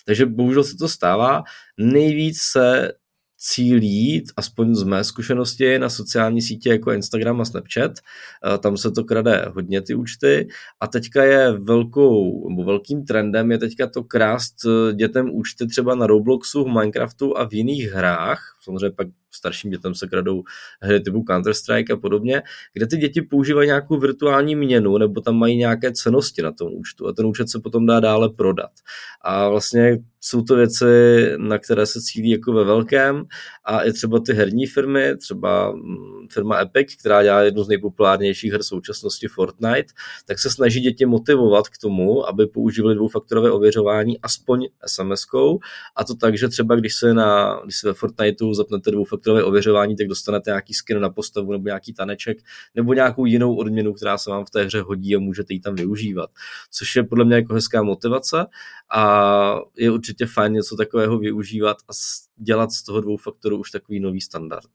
Takže 0.06 0.26
bohužel 0.26 0.63
se 0.63 0.78
to 0.78 0.88
stává. 0.88 1.44
Nejvíc 1.78 2.42
se 2.42 2.92
cílí, 3.38 4.23
aspoň 4.38 4.76
z 4.76 4.84
mé 4.84 5.04
zkušenosti, 5.04 5.80
na 5.80 5.89
sociální 5.89 6.41
sítě 6.41 6.69
jako 6.69 6.91
Instagram 6.91 7.41
a 7.41 7.45
Snapchat. 7.45 7.91
Eh, 7.91 8.58
tam 8.58 8.78
se 8.78 8.91
to 8.91 9.04
krade 9.04 9.45
hodně 9.56 9.82
ty 9.82 9.95
účty 9.95 10.47
a 10.80 10.88
teďka 10.88 11.23
je 11.23 11.52
velkou, 11.52 12.50
nebo 12.50 12.63
velkým 12.63 13.06
trendem 13.06 13.52
je 13.52 13.58
teďka 13.58 13.88
to 13.88 14.04
krást 14.04 14.56
eh, 14.65 14.93
dětem 14.93 15.30
účty 15.34 15.67
třeba 15.67 15.95
na 15.95 16.08
Robloxu, 16.08 16.63
v 16.63 16.67
Minecraftu 16.67 17.38
a 17.38 17.47
v 17.47 17.54
jiných 17.54 17.91
hrách. 17.91 18.39
Samozřejmě 18.63 18.91
pak 18.91 19.08
starším 19.32 19.71
dětem 19.71 19.95
se 19.95 20.08
kradou 20.08 20.43
hry 20.82 21.00
typu 21.00 21.23
Counter-Strike 21.23 21.93
a 21.93 21.97
podobně, 21.97 22.41
kde 22.73 22.88
ty 22.88 22.97
děti 22.97 23.21
používají 23.21 23.67
nějakou 23.67 24.00
virtuální 24.00 24.56
měnu 24.56 24.97
nebo 24.97 25.21
tam 25.21 25.36
mají 25.36 25.58
nějaké 25.58 25.91
cenosti 25.91 26.41
na 26.41 26.52
tom 26.52 26.73
účtu 26.73 27.08
a 27.08 27.13
ten 27.13 27.26
účet 27.26 27.50
se 27.50 27.60
potom 27.60 27.86
dá 27.86 28.00
dále 28.00 28.30
prodat. 28.30 28.71
A 29.21 29.50
vlastně 29.50 29.97
jsou 30.22 30.42
to 30.42 30.56
věci, 30.56 30.86
na 31.38 31.58
které 31.58 31.86
se 31.86 32.02
cílí 32.02 32.30
jako 32.30 32.54
ve 32.54 32.64
velkém 32.64 33.26
a 33.66 33.82
i 33.82 33.94
třeba 33.94 34.20
ty 34.20 34.34
herní 34.34 34.66
firmy, 34.66 35.18
třeba 35.18 35.72
mm, 35.72 36.28
firma 36.32 36.60
Epic, 36.62 36.96
která 36.96 37.24
dělá 37.24 37.42
jednu 37.42 37.64
z 37.64 37.68
nejpopulárnějších 37.68 38.52
her 38.52 38.64
současnosti 38.64 39.28
Fortnite, 39.28 39.94
tak 40.26 40.40
se 40.40 40.50
snaží 40.50 40.80
děti 40.80 41.06
motivovat 41.06 41.70
k 41.70 41.78
tomu, 41.78 42.28
aby 42.28 42.48
používali 42.48 42.96
dvoufaktorové 42.96 43.52
ověřování 43.52 44.20
aspoň 44.22 44.68
SMS-kou 44.86 45.60
a 45.96 46.04
to 46.04 46.16
tak, 46.16 46.38
že 46.38 46.48
třeba 46.48 46.76
když 46.76 46.96
se, 46.96 47.14
na, 47.14 47.60
když 47.64 47.76
se 47.80 47.88
ve 47.88 47.94
Fortniteu 47.94 48.54
zapnete 48.54 48.92
dvoufaktorové 48.92 49.44
ověřování, 49.44 49.96
tak 49.96 50.08
dostanete 50.08 50.50
nějaký 50.50 50.74
skin 50.74 51.00
na 51.00 51.10
postavu 51.10 51.52
nebo 51.52 51.68
nějaký 51.68 51.94
taneček 51.94 52.38
nebo 52.76 52.94
nějakou 52.94 53.26
jinou 53.26 53.56
odměnu, 53.56 53.94
která 53.94 54.18
se 54.18 54.30
vám 54.30 54.46
v 54.46 54.50
té 54.50 54.64
hře 54.64 54.82
hodí 54.82 55.16
a 55.16 55.20
můžete 55.20 55.54
ji 55.54 55.60
tam 55.60 55.76
využívat. 55.76 56.30
Což 56.72 56.96
je 56.96 57.04
podle 57.04 57.26
mě 57.26 57.36
jako 57.36 57.54
hezká 57.54 57.84
motivace 57.84 58.46
a 58.92 59.60
je 59.78 59.92
fajn 60.34 60.54
něco 60.54 60.76
takového 60.76 61.20
využívat 61.20 61.78
a 61.78 61.91
dělat 62.36 62.72
z 62.72 62.84
toho 62.84 63.02
dvou 63.02 63.17
faktorů 63.17 63.58
už 63.58 63.72
takový 63.72 64.00
nový 64.00 64.22
standard. 64.22 64.70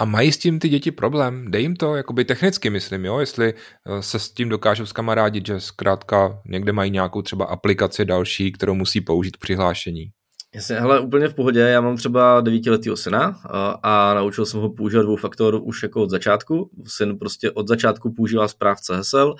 A 0.00 0.04
mají 0.04 0.32
s 0.32 0.38
tím 0.38 0.58
ty 0.58 0.68
děti 0.68 0.90
problém? 0.90 1.50
Dej 1.50 1.62
jim 1.62 1.76
to, 1.76 1.96
jakoby 1.96 2.24
technicky 2.24 2.70
myslím, 2.70 3.04
jo? 3.04 3.18
jestli 3.18 3.54
eh, 3.54 4.02
se 4.02 4.18
s 4.18 4.30
tím 4.30 4.48
dokážou 4.48 4.86
zkamarádit, 4.86 5.46
že 5.46 5.60
zkrátka 5.60 6.42
někde 6.46 6.72
mají 6.72 6.90
nějakou 6.90 7.22
třeba 7.22 7.44
aplikaci 7.44 8.04
další, 8.04 8.52
kterou 8.52 8.74
musí 8.74 9.00
použít 9.00 9.36
k 9.36 9.40
přihlášení. 9.40 10.10
Jasně, 10.54 10.80
hele, 10.80 11.00
úplně 11.00 11.28
v 11.28 11.34
pohodě. 11.34 11.60
Já 11.60 11.80
mám 11.80 11.96
třeba 11.96 12.40
devítiletýho 12.40 12.96
syna 12.96 13.40
a, 13.44 13.70
a 13.82 14.14
naučil 14.14 14.46
jsem 14.46 14.60
ho 14.60 14.70
používat 14.70 15.02
dvou 15.02 15.16
faktor 15.16 15.60
už 15.62 15.82
jako 15.82 16.02
od 16.02 16.10
začátku. 16.10 16.70
Syn 16.86 17.18
prostě 17.18 17.50
od 17.50 17.68
začátku 17.68 18.12
používá 18.12 18.48
správce 18.48 18.96
hesel 18.96 19.34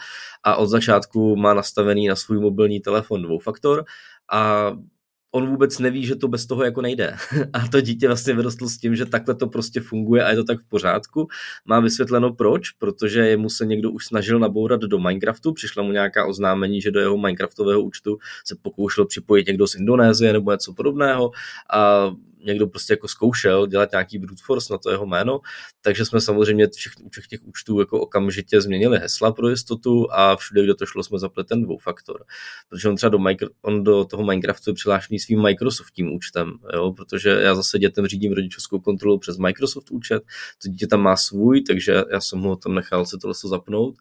a 0.45 0.57
od 0.57 0.67
začátku 0.67 1.37
má 1.37 1.55
nastavený 1.55 2.09
na 2.09 2.17
svůj 2.17 2.41
mobilní 2.41 2.81
telefon 2.81 3.23
dvoufaktor 3.23 3.85
a 4.31 4.73
on 5.33 5.47
vůbec 5.47 5.79
neví, 5.79 6.07
že 6.07 6.17
to 6.17 6.29
bez 6.29 6.47
toho 6.47 6.65
jako 6.65 6.83
nejde. 6.83 7.17
A 7.53 7.69
to 7.69 7.81
dítě 7.81 8.07
vlastně 8.07 8.35
vyrostlo 8.35 8.69
s 8.69 8.79
tím, 8.79 8.97
že 8.97 9.07
takhle 9.07 9.35
to 9.35 9.47
prostě 9.47 9.81
funguje 9.81 10.25
a 10.25 10.31
je 10.31 10.37
to 10.37 10.45
tak 10.45 10.61
v 10.61 10.69
pořádku. 10.69 11.29
Má 11.65 11.81
vysvětleno 11.81 12.33
proč, 12.33 12.71
protože 12.71 13.21
jemu 13.21 13.49
se 13.49 13.67
někdo 13.67 13.91
už 13.91 14.07
snažil 14.07 14.39
nabourat 14.39 14.81
do 14.81 14.99
Minecraftu, 14.99 15.53
přišla 15.53 15.83
mu 15.83 15.93
nějaká 15.93 16.27
oznámení, 16.27 16.81
že 16.81 16.91
do 16.91 17.01
jeho 17.01 17.17
Minecraftového 17.17 17.83
účtu 17.83 18.19
se 18.45 18.57
pokoušel 18.63 19.07
připojit 19.07 19.47
někdo 19.47 19.67
z 19.67 19.75
Indonésie 19.75 20.33
nebo 20.33 20.53
něco 20.53 20.75
podobného 20.75 21.31
a 21.73 22.11
někdo 22.45 22.67
prostě 22.67 22.93
jako 22.93 23.09
zkoušel 23.09 23.67
dělat 23.67 23.93
nějaký 23.93 24.19
brute 24.19 24.43
force 24.45 24.73
na 24.73 24.79
to 24.79 24.91
jeho 24.91 25.07
jméno, 25.07 25.41
takže 25.81 26.05
jsme 26.05 26.21
samozřejmě 26.21 26.69
všech, 26.77 26.93
u 27.03 27.09
všech 27.09 27.27
těch 27.27 27.41
účtů 27.45 27.81
jako 27.81 28.01
okamžitě 28.01 28.61
změnili 28.61 28.99
hesla 28.99 29.33
pro 29.33 29.49
jistotu 29.49 30.13
a 30.13 30.37
všude, 30.37 30.65
kde 30.65 30.75
to 30.75 30.87
šlo, 30.87 31.03
jsme 31.03 31.19
zapli 31.19 31.45
ten 31.45 31.63
dvoufaktor. 31.63 32.25
Protože 32.69 32.89
on 32.89 32.97
třeba 32.97 33.11
do, 33.11 33.19
micro, 33.19 33.49
on 33.63 33.85
do 33.85 34.05
toho 34.05 34.25
Minecraftu 34.25 34.71
je 34.71 34.75
přihlášený 34.75 35.19
svým 35.19 35.43
Microsoftím 35.43 36.13
účtem, 36.13 36.59
jo? 36.75 36.93
protože 36.93 37.29
já 37.31 37.55
zase 37.55 37.79
dětem 37.79 38.07
řídím 38.07 38.33
rodičovskou 38.33 38.79
kontrolu 38.81 39.19
přes 39.19 39.39
Microsoft 39.39 39.91
účet, 39.91 40.23
to 40.63 40.69
dítě 40.69 40.87
tam 40.87 41.01
má 41.01 41.17
svůj, 41.17 41.63
takže 41.63 42.03
já 42.13 42.21
jsem 42.21 42.41
ho 42.41 42.57
tam 42.57 42.75
nechal 42.75 43.07
se 43.07 43.19
tohle 43.19 43.35
zapnout 43.45 43.97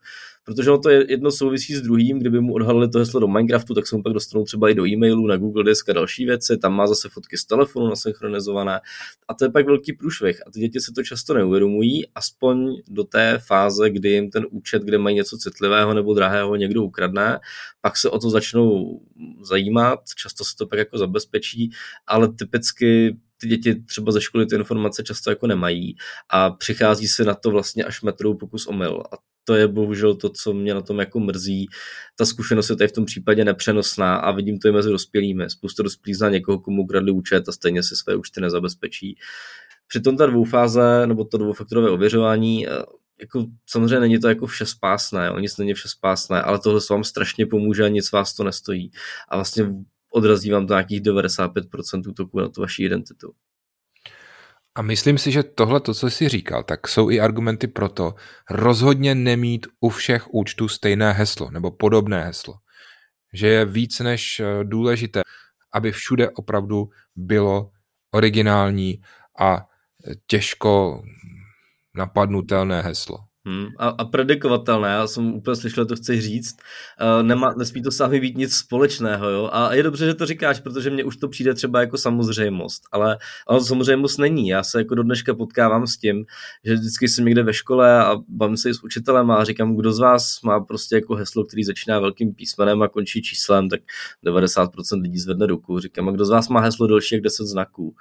protože 0.47 0.69
ono 0.69 0.79
to 0.79 0.89
je 0.89 1.05
jedno 1.11 1.31
souvisí 1.31 1.75
s 1.75 1.81
druhým, 1.81 2.19
kdyby 2.19 2.41
mu 2.41 2.53
odhalili 2.53 2.89
to 2.89 2.99
heslo 2.99 3.19
do 3.19 3.27
Minecraftu, 3.27 3.73
tak 3.73 3.87
se 3.87 3.95
mu 3.95 4.03
pak 4.03 4.13
dostanou 4.13 4.43
třeba 4.43 4.69
i 4.69 4.73
do 4.73 4.87
e-mailu, 4.87 5.27
na 5.27 5.37
Google 5.37 5.63
Disk 5.63 5.89
a 5.89 5.93
další 5.93 6.25
věci, 6.25 6.57
tam 6.57 6.73
má 6.73 6.87
zase 6.87 7.09
fotky 7.09 7.37
z 7.37 7.45
telefonu 7.45 7.89
nasynchronizované. 7.89 8.79
A 9.27 9.33
to 9.33 9.45
je 9.45 9.51
pak 9.51 9.65
velký 9.65 9.93
průšvih. 9.93 10.47
A 10.47 10.51
ty 10.51 10.59
děti 10.59 10.79
se 10.79 10.91
to 10.91 11.03
často 11.03 11.33
neuvědomují, 11.33 12.07
aspoň 12.15 12.75
do 12.87 13.03
té 13.03 13.39
fáze, 13.47 13.89
kdy 13.89 14.09
jim 14.09 14.29
ten 14.29 14.45
účet, 14.49 14.81
kde 14.81 14.97
mají 14.97 15.15
něco 15.15 15.37
citlivého 15.37 15.93
nebo 15.93 16.13
drahého 16.13 16.55
někdo 16.55 16.83
ukradne, 16.83 17.39
pak 17.81 17.97
se 17.97 18.09
o 18.09 18.19
to 18.19 18.29
začnou 18.29 18.99
zajímat, 19.41 19.99
často 20.15 20.43
se 20.43 20.55
to 20.57 20.67
pak 20.67 20.79
jako 20.79 20.97
zabezpečí, 20.97 21.71
ale 22.07 22.33
typicky 22.33 23.17
ty 23.37 23.47
děti 23.47 23.75
třeba 23.75 24.11
ze 24.11 24.21
školy 24.21 24.45
ty 24.45 24.55
informace 24.55 25.03
často 25.03 25.29
jako 25.29 25.47
nemají 25.47 25.95
a 26.29 26.49
přichází 26.49 27.07
se 27.07 27.23
na 27.23 27.33
to 27.33 27.51
vlastně 27.51 27.83
až 27.83 28.01
metrou 28.01 28.33
pokus 28.33 28.67
omyl. 28.67 29.03
A 29.11 29.17
to 29.47 29.55
je 29.55 29.67
bohužel 29.67 30.15
to, 30.15 30.29
co 30.29 30.53
mě 30.53 30.73
na 30.73 30.81
tom 30.81 30.99
jako 30.99 31.19
mrzí. 31.19 31.67
Ta 32.15 32.25
zkušenost 32.25 32.69
je 32.69 32.75
tady 32.75 32.87
v 32.87 32.91
tom 32.91 33.05
případě 33.05 33.45
nepřenosná 33.45 34.15
a 34.15 34.31
vidím 34.31 34.59
to 34.59 34.67
i 34.67 34.71
mezi 34.71 34.89
dospělými. 34.89 35.49
Spousta 35.49 35.83
dospělých 35.83 36.17
zná 36.17 36.29
někoho, 36.29 36.59
komu 36.59 36.83
ukradli 36.83 37.11
účet 37.11 37.49
a 37.49 37.51
stejně 37.51 37.83
si 37.83 37.95
své 37.95 38.15
účty 38.15 38.41
nezabezpečí. 38.41 39.17
Přitom 39.87 40.17
ta 40.17 40.25
dvoufáze 40.25 41.07
nebo 41.07 41.25
to 41.25 41.37
dvoufaktorové 41.37 41.89
ověřování 41.89 42.67
eh, 42.67 42.71
jako 43.21 43.45
samozřejmě 43.65 43.99
není 43.99 44.19
to 44.19 44.27
jako 44.27 44.47
vše 44.47 44.65
spásné, 44.65 45.31
o 45.31 45.39
nic 45.39 45.57
není 45.57 45.73
vše 45.73 45.89
spásné, 45.89 46.41
ale 46.41 46.59
tohle 46.59 46.81
vám 46.89 47.03
strašně 47.03 47.45
pomůže 47.45 47.85
a 47.85 47.87
nic 47.87 48.11
vás 48.11 48.35
to 48.35 48.43
nestojí. 48.43 48.91
A 49.29 49.35
vlastně 49.35 49.65
odrazí 50.11 50.51
vám 50.51 50.67
to 50.67 50.73
nějakých 50.73 51.01
95% 51.01 52.09
útoků 52.09 52.39
na 52.39 52.49
tu 52.49 52.61
vaši 52.61 52.83
identitu. 52.83 53.33
A 54.77 54.81
myslím 54.81 55.17
si, 55.17 55.31
že 55.31 55.43
tohle, 55.43 55.79
to, 55.79 55.93
co 55.93 56.09
jsi 56.09 56.29
říkal, 56.29 56.63
tak 56.63 56.87
jsou 56.87 57.09
i 57.09 57.19
argumenty 57.19 57.67
pro 57.67 57.89
to 57.89 58.15
rozhodně 58.49 59.15
nemít 59.15 59.67
u 59.79 59.89
všech 59.89 60.33
účtů 60.33 60.67
stejné 60.67 61.13
heslo 61.13 61.51
nebo 61.51 61.71
podobné 61.71 62.23
heslo. 62.23 62.53
Že 63.33 63.47
je 63.47 63.65
víc 63.65 63.99
než 63.99 64.39
eh, 64.39 64.63
důležité, 64.63 65.21
aby 65.73 65.91
všude 65.91 66.29
opravdu 66.29 66.89
bylo 67.15 67.71
originální 68.11 69.01
a 69.39 69.67
těžko 70.27 71.03
napadnutelné 71.95 72.81
heslo. 72.81 73.17
Hmm, 73.47 73.67
a, 73.77 73.87
a 73.87 74.05
predikovatelné, 74.05 74.89
já 74.89 75.07
jsem 75.07 75.33
úplně 75.33 75.55
slyšel, 75.55 75.85
to 75.85 75.95
chci 75.95 76.21
říct. 76.21 76.57
Uh, 77.01 77.23
nemá, 77.23 77.53
nesmí 77.57 77.81
to 77.81 77.91
sami 77.91 78.19
být 78.19 78.37
nic 78.37 78.55
společného, 78.55 79.29
jo. 79.29 79.49
A 79.53 79.73
je 79.73 79.83
dobře, 79.83 80.05
že 80.05 80.13
to 80.13 80.25
říkáš, 80.25 80.59
protože 80.59 80.89
mně 80.89 81.03
už 81.03 81.17
to 81.17 81.27
přijde 81.27 81.53
třeba 81.53 81.81
jako 81.81 81.97
samozřejmost, 81.97 82.83
ale 82.91 83.17
ono 83.47 83.61
samozřejmost 83.61 84.19
není. 84.19 84.47
Já 84.47 84.63
se 84.63 84.77
jako 84.77 84.95
do 84.95 85.03
dneška 85.03 85.33
potkávám 85.33 85.87
s 85.87 85.97
tím, 85.97 86.25
že 86.65 86.73
vždycky 86.73 87.07
jsem 87.09 87.25
někde 87.25 87.43
ve 87.43 87.53
škole 87.53 88.03
a 88.03 88.15
bavím 88.27 88.57
se 88.57 88.69
i 88.69 88.73
s 88.73 88.83
učitelem 88.83 89.31
a 89.31 89.43
říkám, 89.43 89.75
kdo 89.75 89.93
z 89.93 89.99
vás 89.99 90.41
má 90.41 90.59
prostě 90.59 90.95
jako 90.95 91.15
heslo, 91.15 91.45
který 91.45 91.63
začíná 91.63 91.99
velkým 91.99 92.33
písmenem 92.33 92.81
a 92.81 92.87
končí 92.87 93.21
číslem, 93.21 93.69
tak 93.69 93.79
90% 94.25 95.01
lidí 95.01 95.19
zvedne 95.19 95.45
ruku. 95.45 95.79
Říkám, 95.79 96.09
a 96.09 96.11
kdo 96.11 96.25
z 96.25 96.29
vás 96.29 96.49
má 96.49 96.59
heslo 96.59 96.87
delší 96.87 97.15
jak 97.15 97.23
10 97.23 97.45
znaků? 97.45 97.95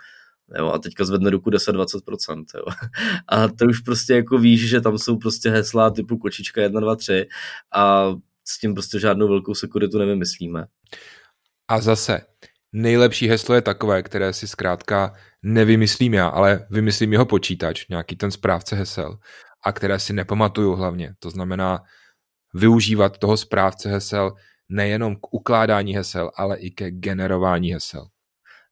Jo, 0.59 0.69
a 0.69 0.79
teďka 0.79 1.05
zvedne 1.05 1.31
ruku 1.31 1.51
10-20%. 1.51 2.45
Jo. 2.55 2.65
A 3.29 3.49
to 3.49 3.65
už 3.65 3.81
prostě 3.81 4.15
jako 4.15 4.39
víš, 4.39 4.69
že 4.69 4.81
tam 4.81 4.99
jsou 4.99 5.17
prostě 5.17 5.51
hesla 5.51 5.91
typu 5.91 6.19
kočička 6.19 6.63
1, 6.63 6.81
2, 6.81 6.97
3 6.97 7.27
a 7.75 8.13
s 8.45 8.61
tím 8.61 8.75
prostě 8.75 9.01
žádnou 9.01 9.29
velkou 9.29 9.55
sekuritu 9.55 9.99
nevymyslíme. 9.99 10.67
A 11.69 11.81
zase, 11.81 12.21
nejlepší 12.73 13.29
heslo 13.29 13.55
je 13.55 13.63
takové, 13.63 14.03
které 14.03 14.33
si 14.33 14.49
zkrátka 14.49 15.15
nevymyslím 15.43 16.15
já, 16.15 16.29
ale 16.29 16.67
vymyslím 16.71 17.13
jeho 17.13 17.27
počítač, 17.27 17.89
nějaký 17.89 18.17
ten 18.17 18.31
správce 18.31 18.77
hesel, 18.77 19.19
a 19.65 19.73
které 19.73 19.99
si 19.99 20.13
nepamatuju 20.13 20.75
hlavně. 20.75 21.15
To 21.19 21.31
znamená 21.31 21.83
využívat 22.55 23.19
toho 23.19 23.37
správce 23.37 23.89
hesel 23.89 24.33
nejenom 24.69 25.17
k 25.17 25.35
ukládání 25.35 25.97
hesel, 25.97 26.31
ale 26.37 26.59
i 26.59 26.71
ke 26.71 26.91
generování 26.91 27.73
hesel. 27.73 28.07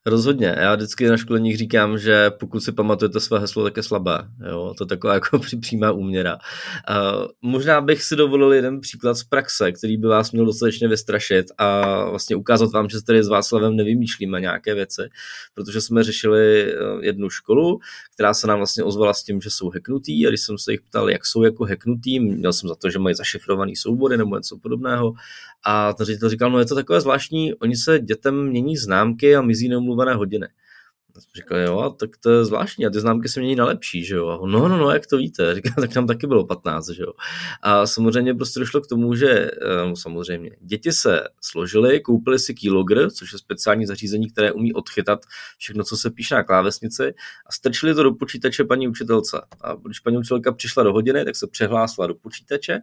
Rozhodně. 0.07 0.55
Já 0.59 0.75
vždycky 0.75 1.09
na 1.09 1.17
školeních 1.17 1.57
říkám, 1.57 1.99
že 1.99 2.31
pokud 2.31 2.61
si 2.61 2.73
pamatujete 2.73 3.21
své 3.21 3.39
heslo, 3.39 3.65
tak 3.65 3.77
je 3.77 3.83
slabé. 3.83 4.19
Jo? 4.51 4.75
To 4.79 4.85
je 4.85 4.89
taková 4.89 5.15
jako 5.15 5.39
přímá 5.61 5.93
úměra. 5.93 6.39
Uh, 6.91 7.27
možná 7.43 7.81
bych 7.81 8.03
si 8.03 8.17
dovolil 8.17 8.53
jeden 8.53 8.81
příklad 8.81 9.15
z 9.15 9.25
praxe, 9.25 9.73
který 9.73 9.97
by 9.97 10.07
vás 10.07 10.33
měl 10.33 10.47
dostatečně 10.47 10.89
vystrašit 10.89 11.47
a 11.59 12.05
vlastně 12.11 12.37
ukázat 12.37 12.73
vám, 12.73 12.89
že 12.89 13.05
tady 13.05 13.25
s 13.25 13.29
Václavem 13.29 13.77
nevymýšlíme 13.77 14.41
nějaké 14.41 14.75
věci, 14.75 15.03
protože 15.55 15.81
jsme 15.81 16.03
řešili 16.03 16.75
jednu 17.01 17.31
školu, 17.31 17.79
která 18.15 18.35
se 18.35 18.47
nám 18.47 18.59
vlastně 18.59 18.85
ozvala 18.85 19.15
s 19.15 19.23
tím, 19.23 19.41
že 19.41 19.51
jsou 19.51 19.71
heknutý 19.71 20.27
a 20.27 20.29
když 20.29 20.41
jsem 20.41 20.59
se 20.59 20.73
jich 20.73 20.81
ptal, 20.81 21.11
jak 21.11 21.27
jsou 21.27 21.43
jako 21.43 21.65
heknutý, 21.65 22.21
měl 22.21 22.53
jsem 22.53 22.69
za 22.69 22.75
to, 22.75 22.91
že 22.91 22.99
mají 22.99 23.15
zašifrovaný 23.15 23.77
soubory 23.77 24.17
nebo 24.17 24.37
něco 24.37 24.59
podobného 24.59 25.15
a 25.65 25.93
ten 25.93 26.07
ředitel 26.07 26.29
říkal, 26.29 26.51
no 26.51 26.59
je 26.59 26.65
to 26.65 26.75
takové 26.75 27.01
zvláštní, 27.01 27.55
oni 27.55 27.77
se 27.77 27.99
dětem 27.99 28.49
mění 28.49 28.77
známky 28.77 29.37
a 29.37 29.43
mizí 29.43 29.69
neumluvené 29.95 30.15
hodiny. 30.19 30.47
Já 31.17 31.21
jsem 31.21 31.31
říkal, 31.37 31.59
jo, 31.59 31.97
tak 32.01 32.11
to 32.17 32.31
je 32.31 32.45
zvláštní 32.45 32.87
a 32.87 32.91
ty 32.91 33.01
známky 33.01 33.29
se 33.29 33.41
mění 33.41 33.57
na 33.57 33.65
lepší, 33.65 34.05
že 34.05 34.15
jo. 34.15 34.29
A 34.29 34.47
no, 34.47 34.69
no, 34.69 34.79
no, 34.79 34.91
jak 34.91 35.07
to 35.07 35.17
víte? 35.17 35.55
Říkal, 35.55 35.75
tak 35.81 35.93
tam 35.93 36.07
taky 36.07 36.27
bylo 36.27 36.47
15, 36.47 36.89
že 36.89 37.03
jo. 37.03 37.13
A 37.63 37.87
samozřejmě 37.87 38.35
prostě 38.35 38.61
došlo 38.61 38.81
k 38.81 38.87
tomu, 38.87 39.15
že 39.15 39.31
eh, 39.31 39.87
no, 39.89 39.97
samozřejmě 39.97 40.51
děti 40.61 40.93
se 40.93 41.23
složily, 41.41 42.01
koupili 42.01 42.39
si 42.39 42.55
keylogger, 42.55 43.11
což 43.11 43.33
je 43.33 43.39
speciální 43.39 43.87
zařízení, 43.87 44.31
které 44.31 44.53
umí 44.53 44.73
odchytat 44.73 45.21
všechno, 45.59 45.85
co 45.85 45.97
se 45.97 46.11
píše 46.11 46.35
na 46.35 46.43
klávesnici 46.43 47.15
a 47.47 47.53
strčili 47.53 47.95
to 47.95 48.03
do 48.03 48.13
počítače 48.13 48.65
paní 48.65 48.89
učitelce. 48.89 49.41
A 49.61 49.75
když 49.75 50.01
paní 50.01 50.19
učitelka 50.19 50.53
přišla 50.53 50.83
do 50.83 50.93
hodiny, 50.93 51.25
tak 51.25 51.37
se 51.37 51.47
přehlásila 51.47 52.07
do 52.07 52.15
počítače 52.15 52.81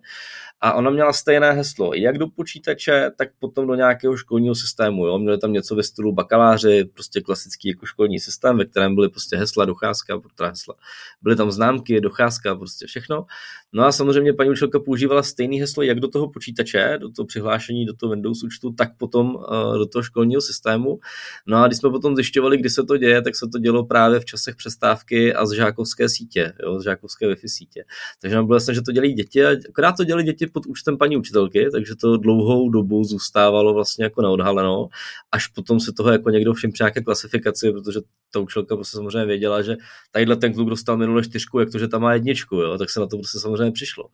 a 0.61 0.73
ona 0.73 0.89
měla 0.89 1.13
stejné 1.13 1.51
heslo, 1.51 1.93
jak 1.93 2.17
do 2.17 2.27
počítače, 2.27 3.11
tak 3.17 3.29
potom 3.39 3.67
do 3.67 3.75
nějakého 3.75 4.17
školního 4.17 4.55
systému. 4.55 5.07
Jo? 5.07 5.19
Měli 5.19 5.37
tam 5.37 5.53
něco 5.53 5.75
ve 5.75 5.83
stylu 5.83 6.13
bakaláři, 6.13 6.85
prostě 6.93 7.21
klasický 7.21 7.69
jako 7.69 7.85
školní 7.85 8.19
systém, 8.21 8.57
ve 8.57 8.65
kterém 8.65 8.95
byly 8.95 9.09
prostě 9.09 9.37
hesla, 9.37 9.65
docházka, 9.65 10.21
teda 10.35 10.49
hesla. 10.49 10.75
Byly 11.21 11.35
tam 11.35 11.51
známky, 11.51 12.01
docházka, 12.01 12.55
prostě 12.55 12.87
všechno. 12.87 13.25
No 13.73 13.83
a 13.83 13.91
samozřejmě 13.91 14.33
paní 14.33 14.49
učitelka 14.49 14.79
používala 14.79 15.23
stejný 15.23 15.59
heslo 15.59 15.83
jak 15.83 15.99
do 15.99 16.07
toho 16.07 16.29
počítače, 16.29 16.97
do 17.01 17.11
toho 17.11 17.25
přihlášení, 17.25 17.85
do 17.85 17.93
toho 17.93 18.09
Windows 18.09 18.43
účtu, 18.43 18.71
tak 18.71 18.97
potom 18.97 19.35
uh, 19.35 19.77
do 19.77 19.85
toho 19.85 20.03
školního 20.03 20.41
systému. 20.41 20.99
No 21.47 21.57
a 21.57 21.67
když 21.67 21.79
jsme 21.79 21.89
potom 21.89 22.15
zjišťovali, 22.15 22.57
kdy 22.57 22.69
se 22.69 22.83
to 22.83 22.97
děje, 22.97 23.21
tak 23.21 23.35
se 23.35 23.47
to 23.51 23.59
dělo 23.59 23.85
právě 23.85 24.19
v 24.19 24.25
časech 24.25 24.55
přestávky 24.55 25.33
a 25.33 25.45
z 25.45 25.51
žákovské 25.51 26.09
sítě, 26.09 26.53
jo, 26.63 26.79
z 26.79 26.83
žákovské 26.83 27.27
Wi-Fi 27.27 27.47
sítě. 27.47 27.83
Takže 28.21 28.35
nám 28.35 28.45
bylo 28.45 28.55
jasné, 28.55 28.73
že 28.73 28.81
to 28.81 28.91
dělají 28.91 29.13
děti, 29.13 29.45
a 29.45 29.49
akorát 29.69 29.97
to 29.97 30.03
dělají 30.03 30.25
děti 30.25 30.47
pod 30.47 30.65
účtem 30.65 30.97
paní 30.97 31.17
učitelky, 31.17 31.69
takže 31.71 31.95
to 31.95 32.17
dlouhou 32.17 32.69
dobu 32.69 33.03
zůstávalo 33.03 33.73
vlastně 33.73 34.03
jako 34.03 34.21
neodhaleno, 34.21 34.87
až 35.31 35.47
potom 35.47 35.79
se 35.79 35.91
toho 35.91 36.11
jako 36.11 36.29
někdo 36.29 36.53
všim 36.53 36.71
nějaké 36.79 37.01
klasifikaci, 37.01 37.71
protože 37.71 37.99
ta 38.31 38.39
učitelka 38.39 38.75
prostě 38.75 38.97
samozřejmě 38.97 39.25
věděla, 39.25 39.61
že 39.61 39.77
tadyhle 40.11 40.35
ten 40.35 40.53
kluk 40.53 40.69
dostal 40.69 40.97
minule 40.97 41.23
čtyřku, 41.23 41.59
jak 41.59 41.71
to, 41.71 41.79
že 41.79 41.87
tam 41.87 42.01
má 42.01 42.13
jedničku, 42.13 42.55
jo, 42.55 42.77
tak 42.77 42.89
se 42.89 42.99
na 42.99 43.07
to 43.07 43.17
prostě 43.17 43.39
samozřejmě 43.39 43.71
přišlo. 43.71 44.09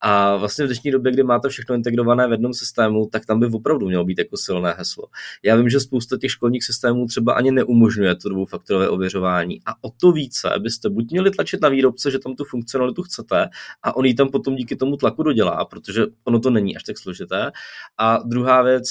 A 0.00 0.36
vlastně 0.36 0.64
v 0.64 0.68
dnešní 0.68 0.90
době, 0.90 1.12
kdy 1.12 1.22
máte 1.22 1.48
všechno 1.48 1.74
integrované 1.74 2.28
v 2.28 2.30
jednom 2.30 2.54
systému, 2.54 3.08
tak 3.12 3.26
tam 3.26 3.40
by 3.40 3.46
opravdu 3.46 3.86
mělo 3.86 4.04
být 4.04 4.18
jako 4.18 4.36
silné 4.36 4.74
heslo. 4.78 5.04
Já 5.42 5.56
vím, 5.56 5.68
že 5.68 5.80
spousta 5.80 6.18
těch 6.18 6.30
školních 6.30 6.64
systémů 6.64 7.06
třeba 7.06 7.32
ani 7.32 7.50
neumožňuje 7.50 8.14
to 8.14 8.28
dvoufaktorové 8.28 8.88
ověřování 8.88 9.60
a 9.66 9.84
o 9.84 9.90
to 10.00 10.12
více 10.12 10.50
byste 10.58 10.90
buď 10.90 11.10
měli 11.10 11.30
tlačit 11.30 11.60
na 11.60 11.68
výrobce, 11.68 12.10
že 12.10 12.18
tam 12.18 12.36
tu 12.36 12.44
funkcionalitu 12.44 13.02
chcete 13.02 13.48
a 13.82 13.96
on 13.96 14.04
ji 14.04 14.14
tam 14.14 14.28
potom 14.28 14.56
díky 14.56 14.76
tomu 14.76 14.96
tlaku 14.96 15.22
dodělá, 15.22 15.64
protože 15.64 16.06
ono 16.24 16.40
to 16.40 16.50
není 16.50 16.76
až 16.76 16.82
tak 16.82 16.98
složité. 16.98 17.50
A 17.98 18.18
druhá 18.18 18.62
věc, 18.62 18.84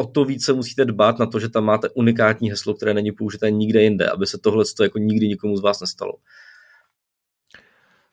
o 0.00 0.06
to 0.06 0.24
více 0.24 0.52
musíte 0.52 0.84
dbát 0.84 1.18
na 1.18 1.26
to, 1.26 1.40
že 1.40 1.48
tam 1.48 1.64
máte 1.64 1.88
unikátní 1.88 2.50
heslo, 2.50 2.74
které 2.74 2.94
není 2.94 3.12
použité 3.12 3.50
nikde 3.50 3.82
jinde, 3.82 4.08
aby 4.08 4.26
se 4.26 4.38
tohle 4.38 4.64
jako 4.82 4.98
nikdy 4.98 5.28
nikomu 5.28 5.56
z 5.56 5.62
vás 5.62 5.80
nestalo. 5.80 6.12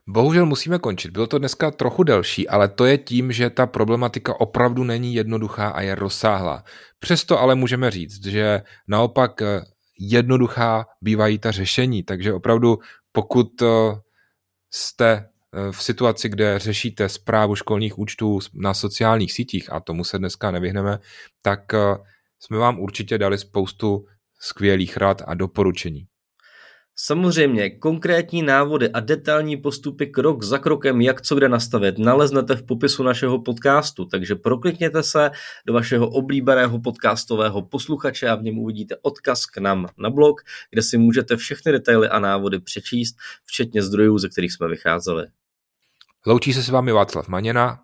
Bohužel 0.08 0.46
musíme 0.46 0.80
končit. 0.80 1.12
Bylo 1.12 1.28
to 1.28 1.38
dneska 1.38 1.72
trochu 1.72 2.04
delší, 2.04 2.48
ale 2.48 2.68
to 2.68 2.86
je 2.86 2.98
tím, 2.98 3.32
že 3.32 3.50
ta 3.50 3.66
problematika 3.66 4.40
opravdu 4.40 4.84
není 4.84 5.14
jednoduchá 5.14 5.70
a 5.70 5.82
je 5.82 5.96
rozsáhlá. 5.96 6.64
Přesto 7.00 7.40
ale 7.40 7.56
můžeme 7.56 7.92
říct, 7.92 8.26
že 8.26 8.62
naopak 8.88 9.42
eh, 9.42 9.62
jednoduchá 10.00 10.86
bývají 11.02 11.40
ta 11.40 11.52
řešení, 11.52 12.04
takže 12.04 12.34
opravdu 12.34 12.78
pokud 13.12 13.62
eh, 13.62 13.68
jste 14.72 15.30
v 15.72 15.84
situaci, 15.84 16.30
kde 16.30 16.60
řešíte 16.60 17.10
zprávu 17.10 17.56
školních 17.56 18.00
účtů 18.00 18.40
na 18.54 18.74
sociálních 18.74 19.34
sítích, 19.34 19.72
a 19.74 19.80
tomu 19.80 20.04
se 20.04 20.18
dneska 20.18 20.52
nevyhneme, 20.52 21.00
tak 21.42 21.74
eh, 21.74 21.78
jsme 22.40 22.58
vám 22.58 22.80
určitě 22.80 23.18
dali 23.18 23.38
spoustu 23.38 24.06
skvělých 24.40 24.98
rad 24.98 25.22
a 25.28 25.34
doporučení. 25.34 26.08
Samozřejmě, 27.00 27.70
konkrétní 27.70 28.42
návody 28.42 28.90
a 28.90 29.00
detailní 29.00 29.58
postupy 29.58 30.08
krok 30.08 30.44
za 30.44 30.58
krokem, 30.58 31.02
jak 31.02 31.22
co 31.22 31.36
kde 31.36 31.50
nastavit, 31.50 31.98
naleznete 31.98 32.56
v 32.56 32.64
popisu 32.64 33.04
našeho 33.04 33.42
podcastu, 33.42 34.06
takže 34.06 34.36
proklikněte 34.36 35.04
se 35.04 35.32
do 35.66 35.74
vašeho 35.74 36.10
oblíbeného 36.10 36.80
podcastového 36.82 37.62
posluchače 37.62 38.30
a 38.30 38.36
v 38.36 38.44
něm 38.44 38.60
uvidíte 38.60 38.96
odkaz 39.02 39.46
k 39.46 39.58
nám 39.58 39.88
na 39.98 40.10
blog, 40.10 40.42
kde 40.70 40.82
si 40.82 40.98
můžete 40.98 41.38
všechny 41.38 41.72
detaily 41.72 42.10
a 42.10 42.20
návody 42.20 42.60
přečíst, 42.60 43.16
včetně 43.46 43.84
zdrojů, 43.84 44.18
ze 44.18 44.30
kterých 44.30 44.54
jsme 44.54 44.68
vycházeli. 44.68 45.28
Loučí 46.26 46.54
se 46.54 46.64
s 46.64 46.70
vámi 46.70 46.92
Václav 46.92 47.28
Maněna 47.28 47.80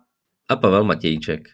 a 0.48 0.56
Pavel 0.56 0.84
Matějček. 0.84 1.48